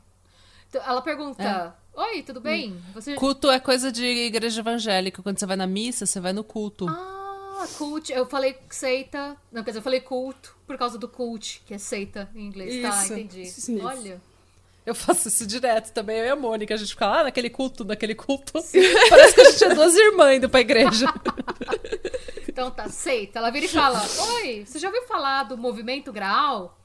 [0.70, 2.76] Então, ela pergunta: Oi, tudo bem?
[2.94, 3.14] Você.
[3.16, 5.22] Culto é coisa de igreja evangélica.
[5.22, 6.88] Quando você vai na missa, você vai no culto.
[6.90, 8.12] Ah, cult.
[8.12, 9.38] Eu falei seita.
[9.52, 12.82] Não, quer dizer, eu falei culto por causa do cult, que é seita em inglês.
[12.82, 13.14] Tá, Isso.
[13.14, 13.46] entendi.
[13.46, 13.82] Sim.
[13.82, 14.20] Olha.
[14.86, 16.74] Eu faço isso direto também, eu e a Mônica.
[16.74, 18.54] A gente fica lá naquele culto, naquele culto.
[19.10, 21.06] Parece que a gente é duas irmãs indo pra igreja.
[22.50, 23.40] Então tá, seita.
[23.40, 24.02] Ela vira e fala:
[24.36, 26.78] Oi, você já ouviu falar do movimento Graal?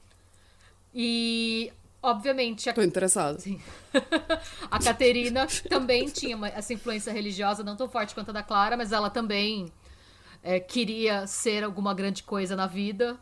[0.93, 1.71] E,
[2.01, 3.39] obviamente, a Tô interessada.
[3.39, 3.61] Sim.
[4.69, 8.75] a Caterina também tinha uma- essa influência religiosa, não tão forte quanto a da Clara,
[8.75, 9.71] mas ela também
[10.43, 13.17] é, queria ser alguma grande coisa na vida,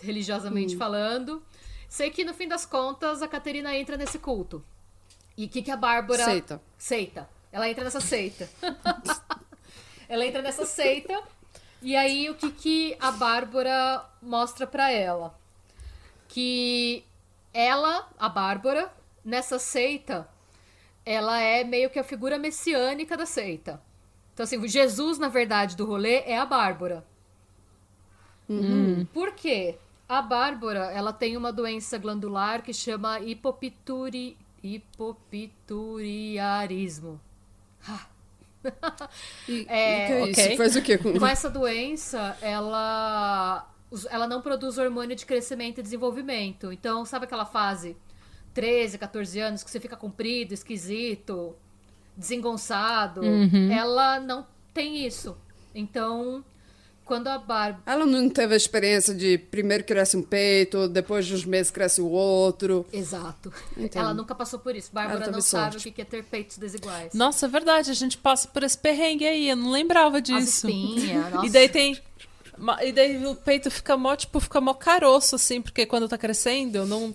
[0.00, 1.42] religiosamente falando.
[1.88, 4.64] Sei que no fim das contas a Caterina entra nesse culto.
[5.36, 6.24] E o que, que a Bárbara.
[6.24, 6.62] Seita.
[6.78, 7.28] Seita.
[7.50, 8.48] Ela entra nessa seita.
[10.08, 11.20] ela entra nessa seita.
[11.82, 15.38] E aí o que, que a Bárbara mostra pra ela?
[16.32, 17.04] Que
[17.52, 18.90] ela, a Bárbara,
[19.22, 20.26] nessa seita,
[21.04, 23.82] ela é meio que a figura messiânica da seita.
[24.32, 27.04] Então, assim, o Jesus, na verdade, do rolê é a Bárbara.
[29.12, 29.76] Por quê?
[30.08, 34.38] A Bárbara, ela tem uma doença glandular que chama hipopituri...
[34.62, 37.20] hipopituriarismo.
[39.48, 40.48] E, É, o que é ok.
[40.48, 40.56] isso?
[40.56, 40.96] Faz o quê?
[40.96, 41.18] Com...
[41.18, 43.68] Com essa doença, ela,
[44.10, 46.72] ela não produz hormônio de crescimento e desenvolvimento.
[46.72, 47.96] Então, sabe aquela fase
[48.54, 51.54] 13, 14 anos que você fica comprido, esquisito,
[52.16, 53.22] desengonçado?
[53.70, 55.36] Ela não tem isso.
[55.74, 56.44] Então,
[57.04, 57.82] quando a Bárbara.
[57.84, 62.00] Ela não teve a experiência de primeiro cresce um peito, depois de uns meses cresce
[62.00, 62.86] o outro.
[62.92, 63.52] Exato.
[63.76, 64.02] Entendo.
[64.02, 64.90] Ela nunca passou por isso.
[64.92, 65.88] Bárbara não sabe sorte.
[65.88, 67.12] o que é ter peitos desiguais.
[67.12, 70.68] Nossa, é verdade, a gente passa por esse perrengue aí, eu não lembrava As disso.
[70.68, 71.46] espinhas, nossa.
[71.46, 72.00] E daí tem.
[72.82, 76.84] E daí o peito fica mó, tipo, fica mó caroço, assim, porque quando tá crescendo,
[76.86, 77.14] não.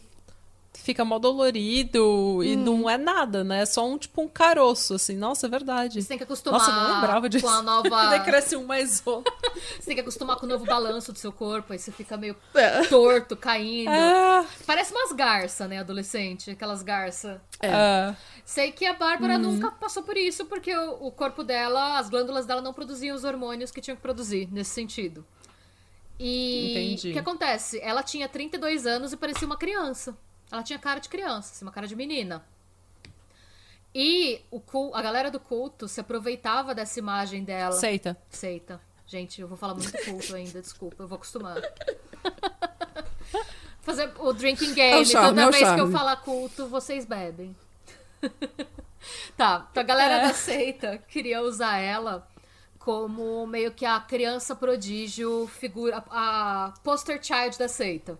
[0.83, 3.61] Fica mó dolorido e não é nada, né?
[3.61, 5.15] É só um tipo um caroço, assim.
[5.17, 6.01] Nossa, é verdade.
[6.01, 7.45] Você tem que acostumar Nossa, não lembrava disso.
[7.45, 7.89] com a nova.
[8.09, 9.33] Daí cresce um mais outro.
[9.79, 12.35] Você tem que acostumar com o novo balanço do seu corpo, aí você fica meio
[12.53, 12.83] É.
[12.83, 13.89] torto, caindo.
[13.89, 16.51] Ah, Parece umas garças, né, adolescente?
[16.51, 17.39] Aquelas garças.
[17.63, 18.15] ah.
[18.45, 22.45] Sei que a Bárbara nunca passou por isso, porque o, o corpo dela, as glândulas
[22.45, 25.25] dela não produziam os hormônios que tinham que produzir, nesse sentido.
[26.19, 27.09] E Entendi.
[27.09, 27.79] o que acontece?
[27.81, 30.17] Ela tinha 32 anos e parecia uma criança.
[30.51, 32.43] Ela tinha cara de criança, assim, uma cara de menina.
[33.93, 37.75] E o cul- a galera do culto se aproveitava dessa imagem dela.
[37.75, 38.15] Aceita.
[38.29, 38.79] Seita.
[39.07, 41.57] Gente, eu vou falar muito culto ainda, desculpa, eu vou acostumar.
[43.81, 44.97] Fazer o drinking game.
[44.97, 45.91] É o charme, Toda é vez que eu charme.
[45.93, 47.55] falar culto, vocês bebem.
[49.37, 50.27] tá, então a galera É.
[50.27, 52.27] da seita queria usar ela
[52.79, 58.17] como meio que a criança prodígio, figura, a poster child da seita.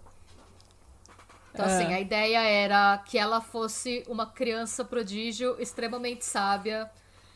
[1.60, 1.76] Então, É.
[1.84, 6.90] assim, a ideia era que ela fosse uma criança prodígio extremamente sábia,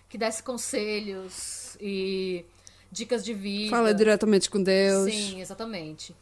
[0.08, 2.46] que desse conselhos e
[2.92, 3.72] dicas de vida.
[3.76, 5.12] Fala diretamente com Deus.
[5.12, 6.16] Sim, exatamente.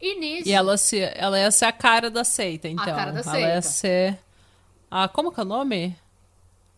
[0.00, 0.48] E nisso.
[0.48, 2.84] E ela, se, ela ia ser a cara da seita, então.
[2.84, 3.62] cara da Ela ia seita.
[3.62, 4.18] ser.
[4.90, 5.94] Ah, como que é o nome?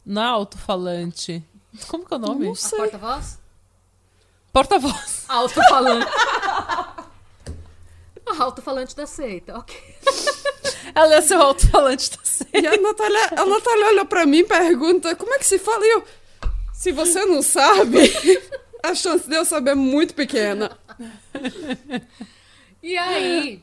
[0.04, 1.44] Não é alto-falante.
[1.86, 2.46] Como que é o nome?
[2.46, 2.78] Não A sei.
[2.78, 3.38] porta-voz?
[4.52, 5.24] Porta-voz.
[5.28, 6.06] Alto-falante.
[8.30, 9.76] A Alto-falante da seita, ok.
[10.94, 12.58] Ela ser o alto-falante da seita.
[12.58, 15.84] E a Natália, a Natália olha pra mim e pergunta, como é que se fala?
[15.84, 16.04] E eu,
[16.72, 17.98] se você não sabe,
[18.82, 20.76] a chance de eu saber é muito pequena.
[22.82, 23.62] E aí,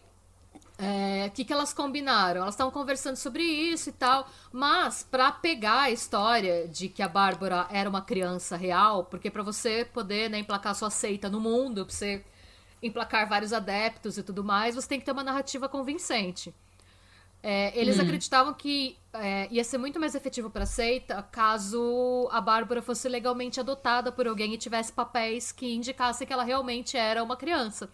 [0.77, 2.41] é, o que, que elas combinaram?
[2.41, 7.07] Elas estavam conversando sobre isso e tal, mas pra pegar a história de que a
[7.07, 11.85] Bárbara era uma criança real, porque pra você poder né, emplacar sua seita no mundo,
[11.85, 12.23] pra você
[12.85, 16.53] emplacar vários adeptos e tudo mais, você tem que ter uma narrativa convincente.
[17.47, 22.81] É, eles acreditavam que é, ia ser muito mais efetivo pra seita caso a Bárbara
[22.81, 27.37] fosse legalmente adotada por alguém e tivesse papéis que indicassem que ela realmente era uma
[27.37, 27.87] criança.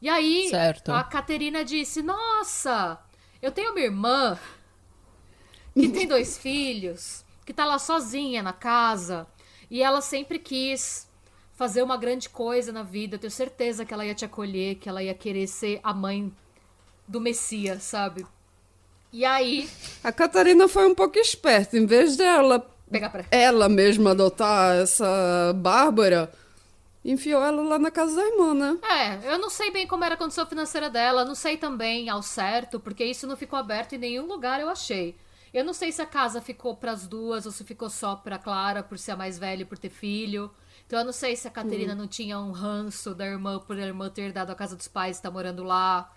[0.00, 0.92] E aí, Certo.
[0.92, 2.98] a Caterina disse: Nossa,
[3.42, 4.38] eu tenho uma irmã
[5.74, 9.26] que tem dois filhos, que tá lá sozinha na casa,
[9.70, 11.06] e ela sempre quis
[11.54, 13.16] fazer uma grande coisa na vida.
[13.16, 16.32] Eu tenho certeza que ela ia te acolher, que ela ia querer ser a mãe
[17.06, 18.26] do Messias, sabe?
[19.12, 19.68] E aí,
[20.02, 21.78] A Catarina foi um pouco esperta.
[21.78, 23.24] Em vez dela, pegar pra.
[23.30, 26.32] ela mesma adotar essa Bárbara,
[27.04, 28.78] enfiou ela lá na casa da irmã, né?
[28.82, 32.22] É, eu não sei bem como era a condição financeira dela, não sei também ao
[32.22, 35.14] certo, porque isso não ficou aberto em nenhum lugar, eu achei.
[35.52, 38.82] Eu não sei se a casa ficou pras duas ou se ficou só pra Clara
[38.82, 40.50] por ser a mais velha e por ter filho.
[40.86, 43.82] Então eu não sei se a Caterina não tinha um ranço da irmã por a
[43.82, 46.12] irmã ter dado a casa dos pais e estar morando lá.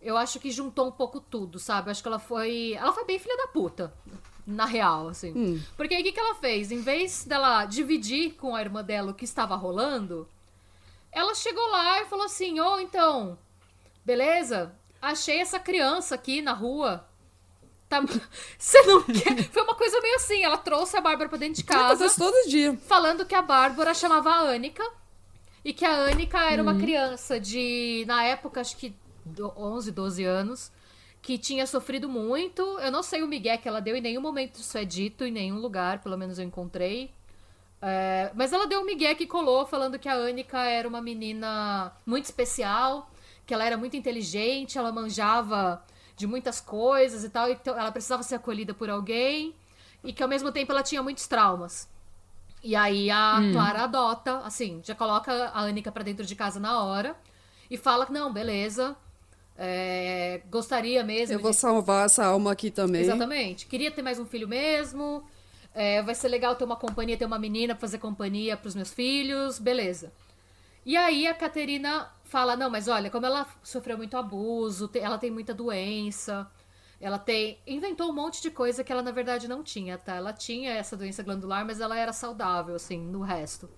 [0.00, 1.88] Eu acho que juntou um pouco tudo, sabe?
[1.88, 2.72] Eu acho que ela foi.
[2.74, 3.92] Ela foi bem filha da puta.
[4.46, 5.32] Na real, assim.
[5.76, 6.72] Porque aí o que, que ela fez?
[6.72, 10.26] Em vez dela dividir com a irmã dela o que estava rolando,
[11.12, 13.38] ela chegou lá e falou assim: Ô, então,
[14.04, 14.74] beleza?
[15.02, 17.07] Achei essa criança aqui na rua.
[17.88, 18.02] Tá...
[18.58, 19.44] Você não quer?
[19.50, 20.42] Foi uma coisa meio assim.
[20.42, 22.76] Ela trouxe a Bárbara pra dentro de casa acontece todo dia.
[22.86, 24.84] falando que a Bárbara chamava a Anica
[25.64, 30.24] e que a Anica era uma criança de, na época, acho que do- 11, 12
[30.24, 30.70] anos,
[31.22, 32.62] que tinha sofrido muito.
[32.80, 35.30] Eu não sei o migué que ela deu, em nenhum momento isso é dito, em
[35.32, 37.10] nenhum lugar, pelo menos eu encontrei.
[37.80, 41.92] É, mas ela deu um migué que colou, falando que a Anica era uma menina
[42.04, 43.10] muito especial,
[43.46, 45.82] que ela era muito inteligente, ela manjava
[46.18, 49.54] de muitas coisas e tal, então ela precisava ser acolhida por alguém,
[50.04, 51.88] e que ao mesmo tempo ela tinha muitos traumas.
[52.62, 56.82] E aí a Clara adota, assim, já coloca a Anica pra dentro de casa na
[56.82, 57.14] hora
[57.70, 58.96] e fala que não, beleza.
[59.56, 61.34] é, gostaria mesmo.
[61.34, 63.02] Eu de- vou salvar essa alma aqui também.
[63.02, 63.66] Exatamente.
[63.66, 65.24] Queria ter mais um filho mesmo.
[65.74, 68.92] é, vai ser legal ter uma companhia, ter uma menina pra fazer companhia pros meus
[68.92, 69.58] filhos.
[69.60, 70.12] Beleza.
[70.84, 75.30] E aí a Caterina fala: Não, mas olha, como ela sofreu muito abuso, ela tem
[75.30, 76.50] muita doença.
[77.00, 77.58] Ela tem.
[77.66, 80.14] Inventou um monte de coisa que ela na verdade não tinha, tá?
[80.16, 83.68] Ela tinha essa doença glandular, mas ela era saudável, assim, no resto.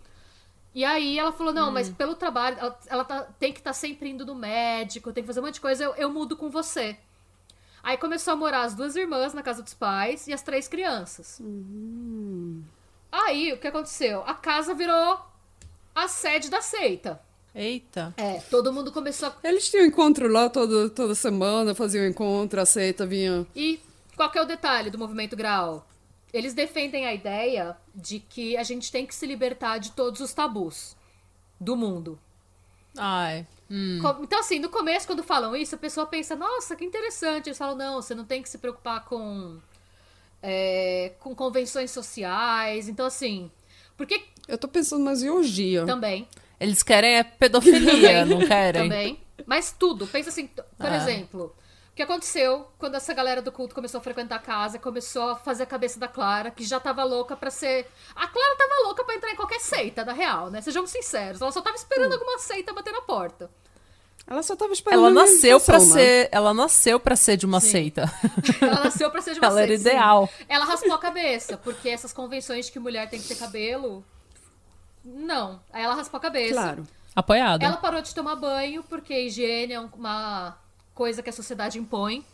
[0.74, 4.08] E aí ela falou: Não, mas pelo trabalho, ela, ela tá- tem que estar sempre
[4.10, 6.96] indo no médico, tem que fazer um monte de coisa, eu, eu mudo com você.
[7.82, 11.40] Aí começou a morar as duas irmãs na casa dos pais e as três crianças.
[13.10, 14.22] Aí o que aconteceu?
[14.26, 15.18] A casa virou
[15.94, 17.20] a sede da seita.
[17.54, 18.14] Eita.
[18.16, 22.64] É, todo mundo começou a Eles tinham encontro lá todo, toda semana, faziam encontro, a
[22.66, 23.46] seita vinha.
[23.56, 23.80] E
[24.16, 25.86] qual que é o detalhe do movimento Graal?
[26.32, 30.32] Eles defendem a ideia de que a gente tem que se libertar de todos os
[30.32, 30.94] tabus
[31.58, 32.18] do mundo.
[32.96, 33.46] Ai.
[34.00, 37.48] Co- Então, assim, no começo, quando falam isso, a pessoa pensa, nossa, que interessante.
[37.48, 39.58] Eles falam, não, você não tem que se preocupar com,
[40.42, 42.88] é, com convenções sociais.
[42.88, 43.50] Então, assim,
[43.96, 45.84] porque Eu tô pensando mais em orgia.
[45.84, 46.28] também,
[46.60, 48.82] Eles querem é pedofilia, não querem?
[48.82, 50.06] também, mas tudo.
[50.06, 50.96] Pensa assim, por Ah.
[50.96, 51.56] exemplo,
[51.90, 55.36] o que aconteceu quando essa galera do culto começou a frequentar a casa, começou a
[55.36, 57.86] fazer a cabeça da Clara, que já tava louca pra ser.
[58.14, 60.60] A Clara tava louca pra entrar em qualquer seita, da real, né?
[60.60, 61.40] Sejamos sinceros.
[61.40, 61.80] Ela só tava Hum.
[61.80, 63.50] esperando alguma seita bater na porta.
[64.26, 65.00] Ela só tava esperando.
[65.06, 66.02] Ela nasceu pra invitação, né?
[66.04, 67.70] ser, ela nasceu para ser de uma Sim.
[67.70, 68.12] seita.
[68.60, 69.88] Ela nasceu pra ser de uma Ela era seita, sim.
[69.96, 70.30] ideal.
[70.48, 74.04] Ela raspou a cabeça, porque essas convenções de que mulher tem que ter cabelo.
[75.04, 75.60] Não.
[75.72, 76.54] Aí ela raspou a cabeça.
[76.54, 76.86] Claro.
[77.14, 77.64] Apoiada.
[77.64, 80.56] Ela parou de tomar banho, porque a higiene é um- uma
[80.94, 82.24] coisa que a sociedade impõe.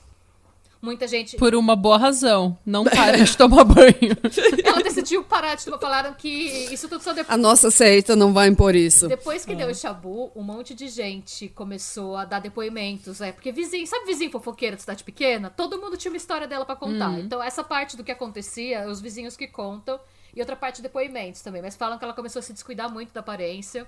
[0.83, 1.37] Muita gente.
[1.39, 2.57] Por uma boa razão.
[2.65, 4.15] Não para de tomar banho.
[4.63, 5.79] Ela decidiu parar de tomar.
[5.79, 7.31] Falaram que isso tudo só depois.
[7.35, 9.09] A nossa seita não vai impor isso.
[9.09, 13.51] Depois que deu o chabu, um monte de gente começou a dar depoimentos, é, porque
[13.51, 15.49] vizinho, sabe vizinho fofoqueiro de cidade pequena?
[15.51, 17.19] Todo mundo tinha uma história dela pra contar.
[17.19, 19.99] Então essa parte do que acontecia, os vizinhos que contam,
[20.37, 23.21] e outra parte depoimentos também, mas falam que ela começou a se descuidar muito da
[23.21, 23.87] aparência.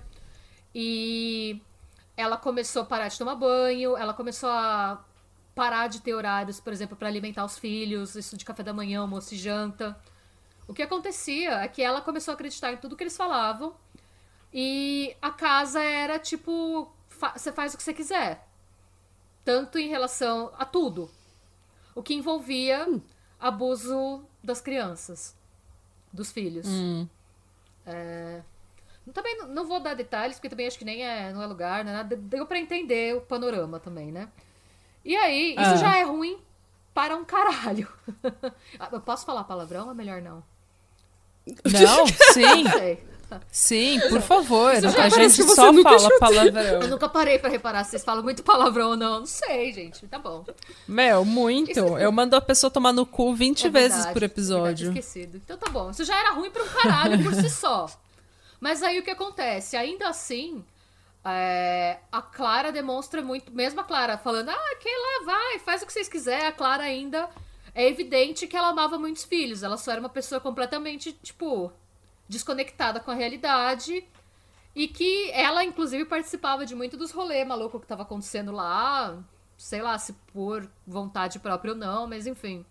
[0.73, 1.61] E
[2.17, 5.05] ela começou a parar de tomar banho, ela começou a
[5.55, 9.01] parar de ter horários, por exemplo, pra alimentar os filhos, isso de café da manhã,
[9.01, 9.95] almoço e janta.
[10.67, 13.75] O que acontecia é que ela começou a acreditar em tudo que eles falavam.
[14.53, 18.47] E a casa era tipo, fa- você faz o que você quiser.
[19.45, 21.09] Tanto em relação a tudo.
[21.93, 22.87] O que envolvia
[23.39, 25.35] abuso das crianças,
[26.11, 26.67] dos filhos.
[27.85, 28.41] É,
[29.13, 31.83] Também não- não vou dar detalhes, porque também acho que nem é, não é lugar,
[31.83, 31.91] né?
[31.93, 34.29] Nada- Deu pra entender o panorama também, né?
[35.03, 35.75] E aí, isso Ah.
[35.77, 36.39] já é ruim
[36.93, 37.87] para um caralho.
[38.79, 40.43] Ah, Eu posso falar palavrão ou é melhor não?
[41.47, 42.63] Não, sim.
[42.63, 43.08] Não sei.
[43.51, 44.71] Sim, por favor.
[44.71, 46.05] A gente só fala chutou.
[46.07, 46.87] Eu palavrão.
[46.89, 49.19] nunca parei pra reparar se vocês falam muito palavrão ou não.
[49.19, 50.07] Não sei, gente.
[50.07, 50.45] Tá bom.
[50.87, 51.71] Meu, muito.
[51.71, 54.85] Isso- Eu mando a pessoa tomar no cu 20 É vezes verdade, por é episódio.
[54.87, 55.37] verdade, esquecido.
[55.37, 55.89] Então tá bom.
[55.91, 57.87] Isso já era ruim pra um caralho por si só.
[58.59, 59.77] Mas aí o que acontece?
[59.77, 60.63] Ainda assim,
[61.23, 63.51] é, a Clara demonstra muito.
[63.51, 66.45] Mesmo a Clara falando, ah, que lá vai, faz o que vocês quiserem.
[66.47, 67.29] A Clara ainda
[67.75, 69.63] é evidente que ela amava muitos filhos.
[69.63, 71.71] Ela só era uma pessoa completamente, tipo,
[72.29, 74.05] desconectada com a realidade.
[74.75, 79.17] E que ela, inclusive, participava de muito dos rolês malucos que tava acontecendo lá.
[79.57, 82.65] Sei lá se por vontade própria ou não, mas enfim.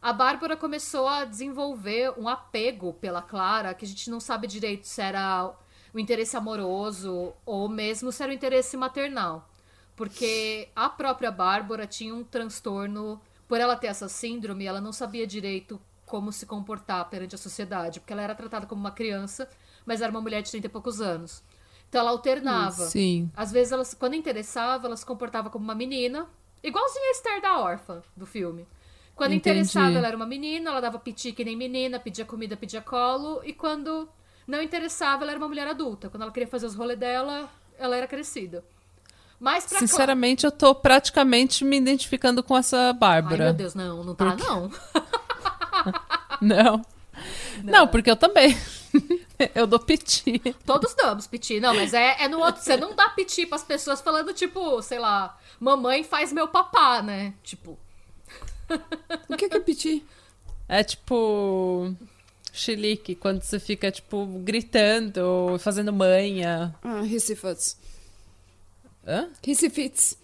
[0.00, 4.86] A Bárbara começou a desenvolver um apego pela Clara, que a gente não sabe direito
[4.86, 5.52] se era
[5.92, 9.48] o interesse amoroso ou mesmo se era o interesse maternal.
[9.96, 15.26] Porque a própria Bárbara tinha um transtorno, por ela ter essa síndrome, ela não sabia
[15.26, 19.48] direito como se comportar perante a sociedade, porque ela era tratada como uma criança,
[19.86, 21.42] mas era uma mulher de 30 e poucos anos.
[21.88, 22.86] Então ela alternava.
[22.86, 23.30] Sim.
[23.36, 26.26] Às vezes, quando interessava, ela se comportava como uma menina.
[26.62, 28.66] Igualzinha a Esther da órfã do filme.
[29.14, 29.58] Quando Entendi.
[29.60, 33.40] interessava, ela era uma menina, ela dava piti que nem menina, pedia comida, pedia colo.
[33.44, 34.08] E quando
[34.46, 36.08] não interessava, ela era uma mulher adulta.
[36.08, 37.48] Quando ela queria fazer os rolês dela,
[37.78, 38.64] ela era crescida.
[39.40, 43.44] Mas pra Cla- Sinceramente, eu tô praticamente me identificando com essa Ai, Bárbara.
[43.44, 44.70] meu Deus, não, não tá, não.
[46.40, 46.84] Não.
[47.64, 47.88] não.
[47.88, 48.56] porque eu também.
[49.54, 50.38] eu dou piti.
[50.64, 51.58] Todos damos piti.
[51.58, 52.62] Não, mas é, é no outro.
[52.62, 57.34] Você não dá piti pras pessoas falando, tipo, sei lá, mamãe faz meu papá, né?
[57.42, 57.78] Tipo.
[59.28, 60.06] O que que é piti?
[60.68, 61.92] É tipo.
[62.52, 66.74] Chilique, quando você fica, tipo, gritando, fazendo manha.
[66.82, 67.76] Ah, Recifites.
[69.06, 69.28] Hã?
[69.44, 70.18] Recifites.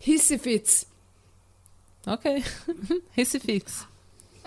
[0.00, 0.86] Recifites.
[2.06, 2.42] Ok.
[3.12, 3.86] Recifix.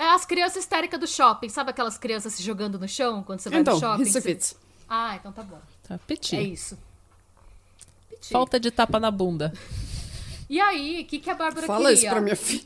[0.02, 1.48] É as crianças histéricas do shopping.
[1.50, 4.04] Sabe aquelas crianças se jogando no chão quando você vai Então, no shopping?
[4.04, 4.48] Recifites.
[4.48, 4.56] Você-
[4.90, 5.60] Ah, então tá bom.
[5.88, 6.36] Tá, piti.
[6.36, 6.76] É isso.
[8.10, 8.30] Piti.
[8.32, 9.54] Falta de tapa na bunda.
[10.50, 11.94] E aí, o que, que a Bárbara Fala queria?
[11.94, 12.64] isso pra minha filha.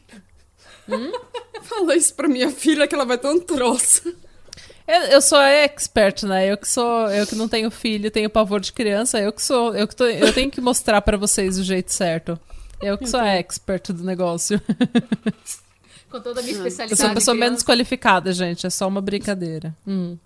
[1.62, 4.16] Fala isso pra minha filha que ela vai ter um troço.
[4.88, 6.50] Eu, eu sou a expert, né?
[6.50, 9.76] Eu que sou, eu que não tenho filho, tenho pavor de criança, eu que sou,
[9.76, 12.40] eu que tô, eu tenho que mostrar pra vocês o jeito certo.
[12.82, 14.62] Eu que sou a expert do negócio.
[16.16, 17.02] Com toda a minha Eu especialidade.
[17.02, 18.66] sou a pessoa menos qualificada, gente.
[18.66, 19.76] É só uma brincadeira.
[19.86, 20.18] Hum.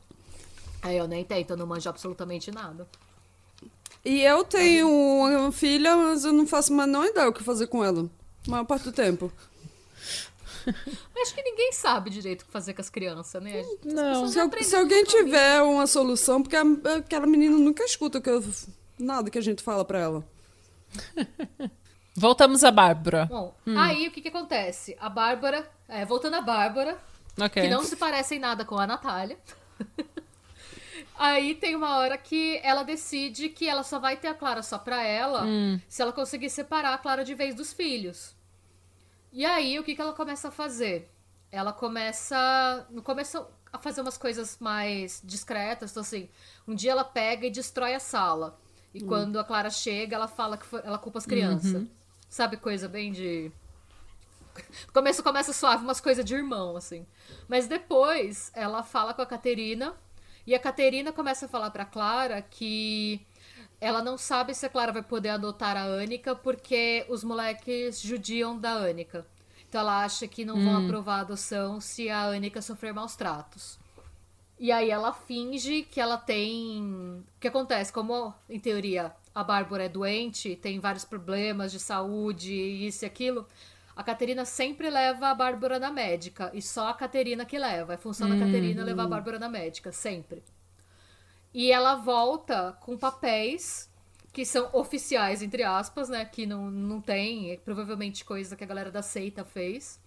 [0.83, 2.87] Aí eu nem tento, eu não manjo absolutamente nada.
[4.05, 7.65] E eu tenho uma filha, mas eu não faço mais não ideia o que fazer
[7.67, 8.07] com ela.
[8.47, 9.31] A maior parte do tempo.
[11.21, 13.59] Acho que ninguém sabe direito o que fazer com as crianças, né?
[13.61, 14.27] As Não.
[14.27, 18.43] Se, se alguém tiver uma solução, porque aquela menina nunca escuta que eu-
[18.99, 20.23] nada que a gente fala pra ela.
[22.23, 23.25] Voltamos a Bárbara.
[23.27, 23.79] Bom, Hum.
[23.79, 24.97] aí o que que acontece?
[24.99, 26.97] A Bárbara, é, voltando a Bárbara,
[27.39, 27.61] Ok.
[27.63, 29.37] que não se parece em nada com a Natália.
[31.17, 34.77] Aí tem uma hora que ela decide que ela só vai ter a Clara só
[34.77, 35.45] pra ela
[35.89, 38.33] se ela conseguir separar a Clara de vez dos filhos.
[39.31, 41.09] E aí, o que, que ela começa a fazer?
[41.51, 42.87] Ela começa.
[42.89, 45.91] No começo a fazer umas coisas mais discretas.
[45.91, 46.29] Então, assim,
[46.67, 48.57] um dia ela pega e destrói a sala.
[48.93, 51.83] E quando a Clara chega, ela fala que foi- ela culpa as crianças.
[52.29, 53.51] Sabe, coisa bem de.
[54.93, 57.05] Começo começa suave, umas coisas de irmão, assim.
[57.47, 59.95] Mas depois ela fala com a Caterina.
[60.45, 63.25] E a Caterina começa a falar pra Clara que
[63.81, 68.57] ela não sabe se a Clara vai poder adotar a Anica porque os moleques judiam
[68.57, 69.25] da Anica.
[69.67, 73.77] Então ela acha que não vão aprovar a adoção se a Anica sofrer maus tratos.
[74.59, 77.23] E aí ela finge que ela tem.
[77.37, 77.93] O que acontece?
[77.93, 83.47] Como, em teoria, a Bárbara é doente, tem vários problemas de saúde, isso e aquilo.
[83.95, 86.51] A Caterina sempre leva a Bárbara na médica.
[86.53, 87.93] E só a Caterina que leva.
[87.93, 90.43] É função da Caterina levar a Bárbara na médica, sempre.
[91.53, 93.89] E ela volta com papéis
[94.31, 96.23] que são oficiais, entre aspas, né?
[96.23, 99.99] Que não, não tem, é provavelmente coisa que a galera da seita fez.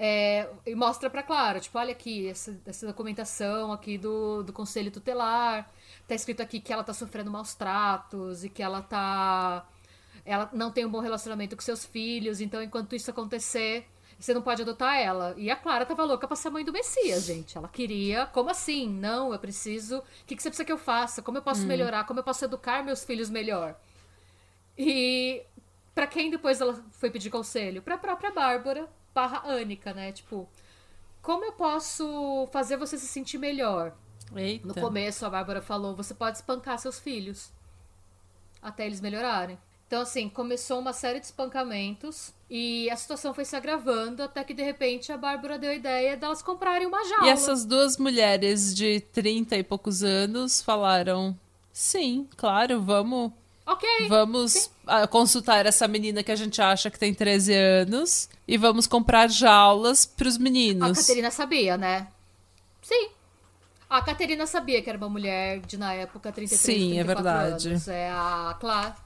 [0.00, 4.92] É, e mostra pra Clara, tipo, olha aqui, essa, essa documentação aqui do, do conselho
[4.92, 5.68] tutelar.
[6.06, 9.66] Tá escrito aqui que ela tá sofrendo maus tratos e que ela tá.
[10.24, 14.40] Ela não tem um bom relacionamento com seus filhos, então enquanto isso acontecer, você não
[14.40, 15.34] pode adotar ela.
[15.36, 17.58] E a Clara tava louca pra ser mãe do Messias, gente.
[17.58, 18.26] Ela queria.
[18.26, 18.88] Como assim?
[18.88, 19.98] Não, eu preciso.
[19.98, 21.22] O que, que você precisa que eu faça?
[21.22, 22.04] Como eu posso melhorar?
[22.04, 23.74] Como eu posso educar meus filhos melhor?
[24.76, 25.42] E
[25.92, 27.82] pra quem depois ela foi pedir conselho?
[27.82, 30.12] Pra própria Bárbara barra Anica, né?
[30.12, 30.48] Tipo,
[31.22, 33.94] como eu posso fazer você se sentir melhor?
[34.34, 34.66] Eita.
[34.66, 37.50] No começo, a Bárbara falou: você pode espancar seus filhos
[38.62, 39.58] até eles melhorarem.
[39.86, 44.52] Então, assim, começou uma série de espancamentos e a situação foi se agravando até que,
[44.52, 47.26] de repente, a Bárbara deu a ideia delas comprarem uma jaula.
[47.26, 51.38] E essas duas mulheres de 30 e poucos anos falaram:
[51.72, 53.32] sim, claro, vamos,
[53.68, 54.08] Ok.
[54.08, 58.86] vamos ah, consultar essa menina que a gente acha que tem 13 anos e vamos
[58.86, 60.98] comprar jaulas pros A meninos.
[60.98, 62.08] Caterina sabia, né?
[62.80, 63.10] Sim.
[63.90, 67.68] A Caterina sabia que era uma mulher de, na época, 33, Sim, é 34 verdade.
[67.68, 67.88] anos.
[67.88, 68.96] É a Clara.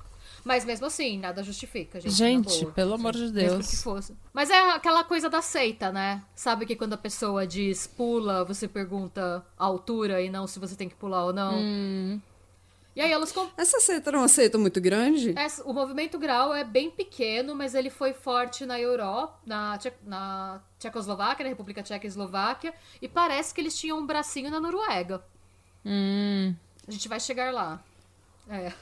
[0.44, 2.14] Mas mesmo assim, nada justifica, gente.
[2.14, 2.72] Gente, boa.
[2.72, 3.70] pelo amor de Mesmo Deus.
[3.70, 4.14] que fosse.
[4.32, 6.22] Mas é aquela coisa da seita, né?
[6.34, 10.74] Sabe que quando a pessoa diz pula, você pergunta a altura e não se você
[10.74, 11.54] tem que pular ou não.
[11.58, 12.20] Hum.
[12.94, 15.32] E aí elas comp- Essa seita era uma seita muito grande?
[15.38, 19.94] Essa- o movimento grau é bem pequeno, mas ele foi forte na Europa, na, Tche-
[20.04, 24.60] na Tchecoslováquia, na República Tcheca e Eslováquia, e parece que eles tinham um bracinho na
[24.60, 25.24] Noruega.
[25.84, 26.54] Hum.
[26.86, 27.80] A gente vai chegar lá.
[28.50, 28.72] É.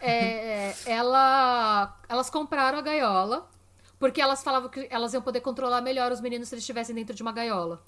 [0.00, 3.48] É, ela, elas compraram a gaiola
[3.98, 7.14] porque elas falavam que elas iam poder controlar melhor os meninos se eles estivessem dentro
[7.14, 7.80] de uma gaiola.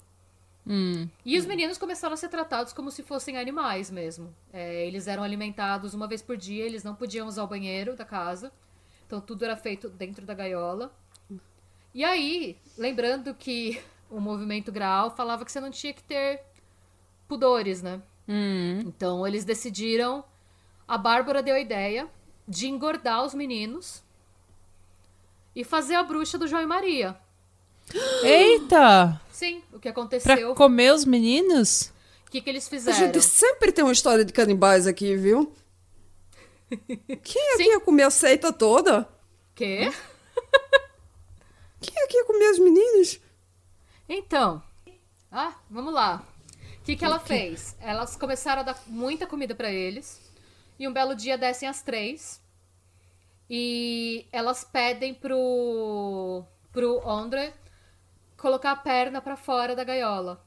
[0.67, 1.07] Hum.
[1.23, 4.33] E os meninos começaram a ser tratados como se fossem animais mesmo.
[4.51, 8.05] É, eles eram alimentados uma vez por dia, eles não podiam usar o banheiro da
[8.05, 8.51] casa.
[9.05, 10.91] Então tudo era feito dentro da gaiola.
[11.93, 16.41] E aí, lembrando que o movimento Graal falava que você não tinha que ter
[17.27, 18.01] pudores, né?
[18.27, 18.79] Hum.
[18.79, 20.23] Então eles decidiram.
[20.87, 22.07] A Bárbara deu a ideia
[22.47, 24.03] de engordar os meninos
[25.55, 27.17] e fazer a bruxa do João e Maria.
[28.23, 29.21] Eita!
[29.35, 30.55] Sim, o que Pra aconteceu.
[30.55, 31.91] comer os meninos?
[32.25, 32.97] O que, que eles A fizeram?
[32.97, 35.53] gente sempre tem uma história de canibais aqui, viu?
[36.69, 37.69] Quem é que Sim.
[37.69, 39.05] ia comer a seita toda?
[39.53, 39.91] Quê?
[41.81, 43.19] Quem é que ia comer os meninos?
[44.07, 44.63] Então.
[45.29, 46.25] Ah, vamos lá.
[46.79, 47.75] O que, que ela fez?
[47.81, 50.21] Elas começaram a dar muita comida pra eles.
[50.79, 52.41] E um belo dia descem as três.
[53.49, 57.53] E elas pedem pro, pro André
[58.37, 60.45] colocar a perna pra fora da gaiola.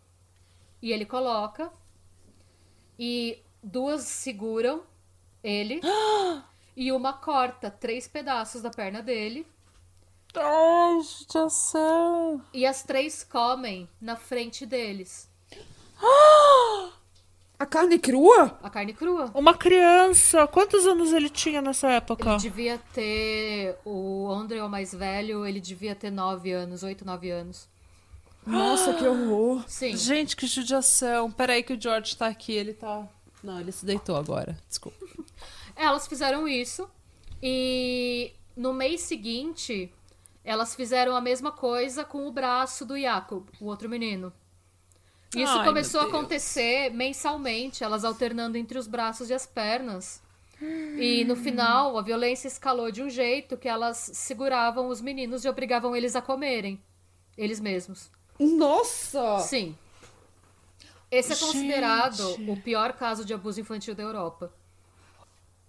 [0.80, 1.72] E ele coloca.
[2.98, 4.82] E duas seguram
[5.42, 5.80] ele.
[6.76, 9.46] e uma corta três pedaços da perna dele.
[10.34, 12.42] Ai, judiação.
[12.52, 15.28] E as três comem na frente deles.
[17.58, 18.56] A carne crua?
[18.62, 19.32] A carne crua.
[19.34, 20.46] Uma criança.
[20.46, 22.30] Quantos anos ele tinha nessa época?
[22.30, 23.76] Ele devia ter.
[23.84, 27.68] O André, o mais velho, ele devia ter 9 anos, 8, 9 anos.
[28.48, 29.64] Nossa, que horror.
[29.68, 29.96] Sim.
[29.96, 31.30] Gente, que judiação.
[31.30, 33.06] Peraí que o George tá aqui, ele tá...
[33.42, 34.58] Não, ele se deitou agora.
[34.68, 34.98] Desculpa.
[35.76, 36.88] Elas fizeram isso.
[37.40, 39.92] E no mês seguinte,
[40.44, 44.32] elas fizeram a mesma coisa com o braço do Jacob, o outro menino.
[45.36, 50.20] Isso Ai, começou a acontecer mensalmente, elas alternando entre os braços e as pernas.
[50.60, 55.48] E no final, a violência escalou de um jeito que elas seguravam os meninos e
[55.48, 56.82] obrigavam eles a comerem.
[57.36, 58.10] Eles mesmos.
[58.38, 59.40] Nossa!
[59.40, 59.76] Sim.
[61.10, 62.50] Esse é considerado Gente.
[62.50, 64.52] o pior caso de abuso infantil da Europa.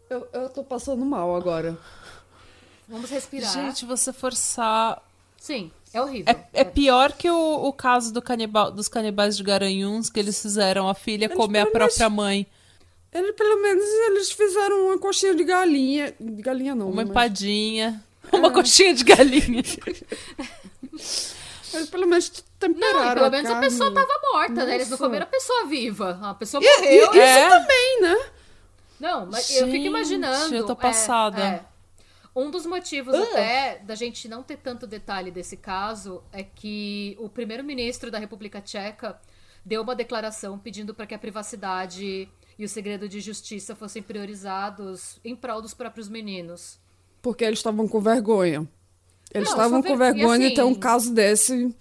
[0.09, 1.77] Eu, eu tô passando mal agora.
[2.87, 3.53] Vamos respirar.
[3.53, 5.01] Gente, você forçar.
[5.37, 6.33] Sim, é horrível.
[6.33, 10.41] É, é pior que o, o caso do canibal, dos canibais de Garanhuns, que eles
[10.41, 12.45] fizeram a filha Eles comer a pelo menos- própria mãe.
[13.11, 16.13] Ele, pelo menos eles fizeram uma coxinha de galinha.
[16.19, 18.03] De galinha não, Uma mas- empadinha.
[18.33, 19.63] Uma coxinha de galinha.
[21.73, 23.67] Eles pelo menos temperaram Não, e pelo menos a carne.
[23.69, 24.75] pessoa tava morta, né?
[24.75, 25.03] Eles não Nossa.
[25.05, 26.19] comeram a pessoa viva.
[26.21, 27.11] A pessoa E, e- morreu.
[27.11, 27.49] isso É.
[27.49, 28.17] também, né?
[28.99, 30.55] Não, mas eu fico Gente, imaginando.
[30.55, 31.41] eu tô é, passada.
[31.41, 31.65] é.
[32.35, 37.27] Um dos motivos até da gente não ter tanto detalhe desse caso é que o
[37.29, 39.19] primeiro-ministro da República Tcheca
[39.65, 45.19] deu uma declaração pedindo para que a privacidade e o segredo de justiça fossem priorizados
[45.23, 46.77] em prol dos próprios meninos.
[47.21, 48.67] Porque eles estavam com vergonha.
[49.33, 51.75] Eles estavam com ver- e vergonha de ter um assim- caso desse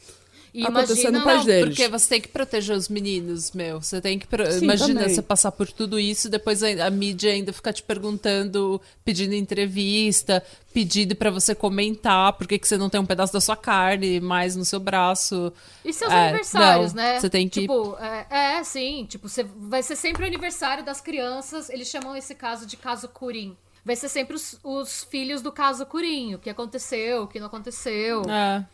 [0.55, 1.68] E acontecendo imagina- Não, deles.
[1.76, 3.80] porque você tem que proteger os meninos, meu.
[3.80, 4.26] Você tem que.
[4.26, 5.14] pro- Sim, Imagina também.
[5.14, 9.34] você passar por tudo isso e depois a, a mídia ainda ficar te perguntando, pedindo
[9.34, 10.42] entrevista,
[10.72, 14.20] pedido pra você comentar por que, que você não tem um pedaço da sua carne
[14.20, 15.53] mais no seu braço.
[15.84, 17.20] E seus É, aniversários, não, né?
[17.20, 18.26] você tem que- Tipo, é,
[18.59, 19.07] é, sim.
[19.09, 21.68] Tipo, você, vai ser sempre o aniversário das crianças.
[21.70, 23.57] Eles chamam esse caso de caso Curim.
[23.84, 26.34] Vai ser sempre os, os filhos do caso Curim.
[26.34, 28.22] O que aconteceu, o que não aconteceu.
[28.28, 28.64] É.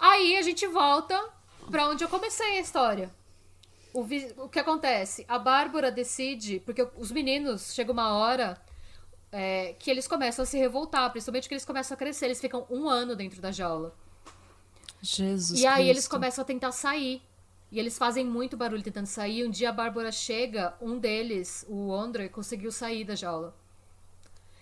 [0.00, 1.28] Aí a gente volta
[1.70, 3.14] pra onde eu comecei a história.
[3.92, 4.06] O,
[4.44, 5.24] o que acontece?
[5.28, 8.58] A Bárbara decide, porque os meninos, chega uma hora
[9.30, 12.66] é, que eles começam a se revoltar, principalmente que eles começam a crescer, eles ficam
[12.70, 13.94] um ano dentro da jaula.
[15.02, 16.10] Jesus E aí eles Cristo.
[16.10, 17.22] começam a tentar sair.
[17.72, 19.46] E eles fazem muito barulho tentando sair.
[19.46, 23.54] Um dia a Bárbara chega, um deles, o Andre, conseguiu sair da jaula.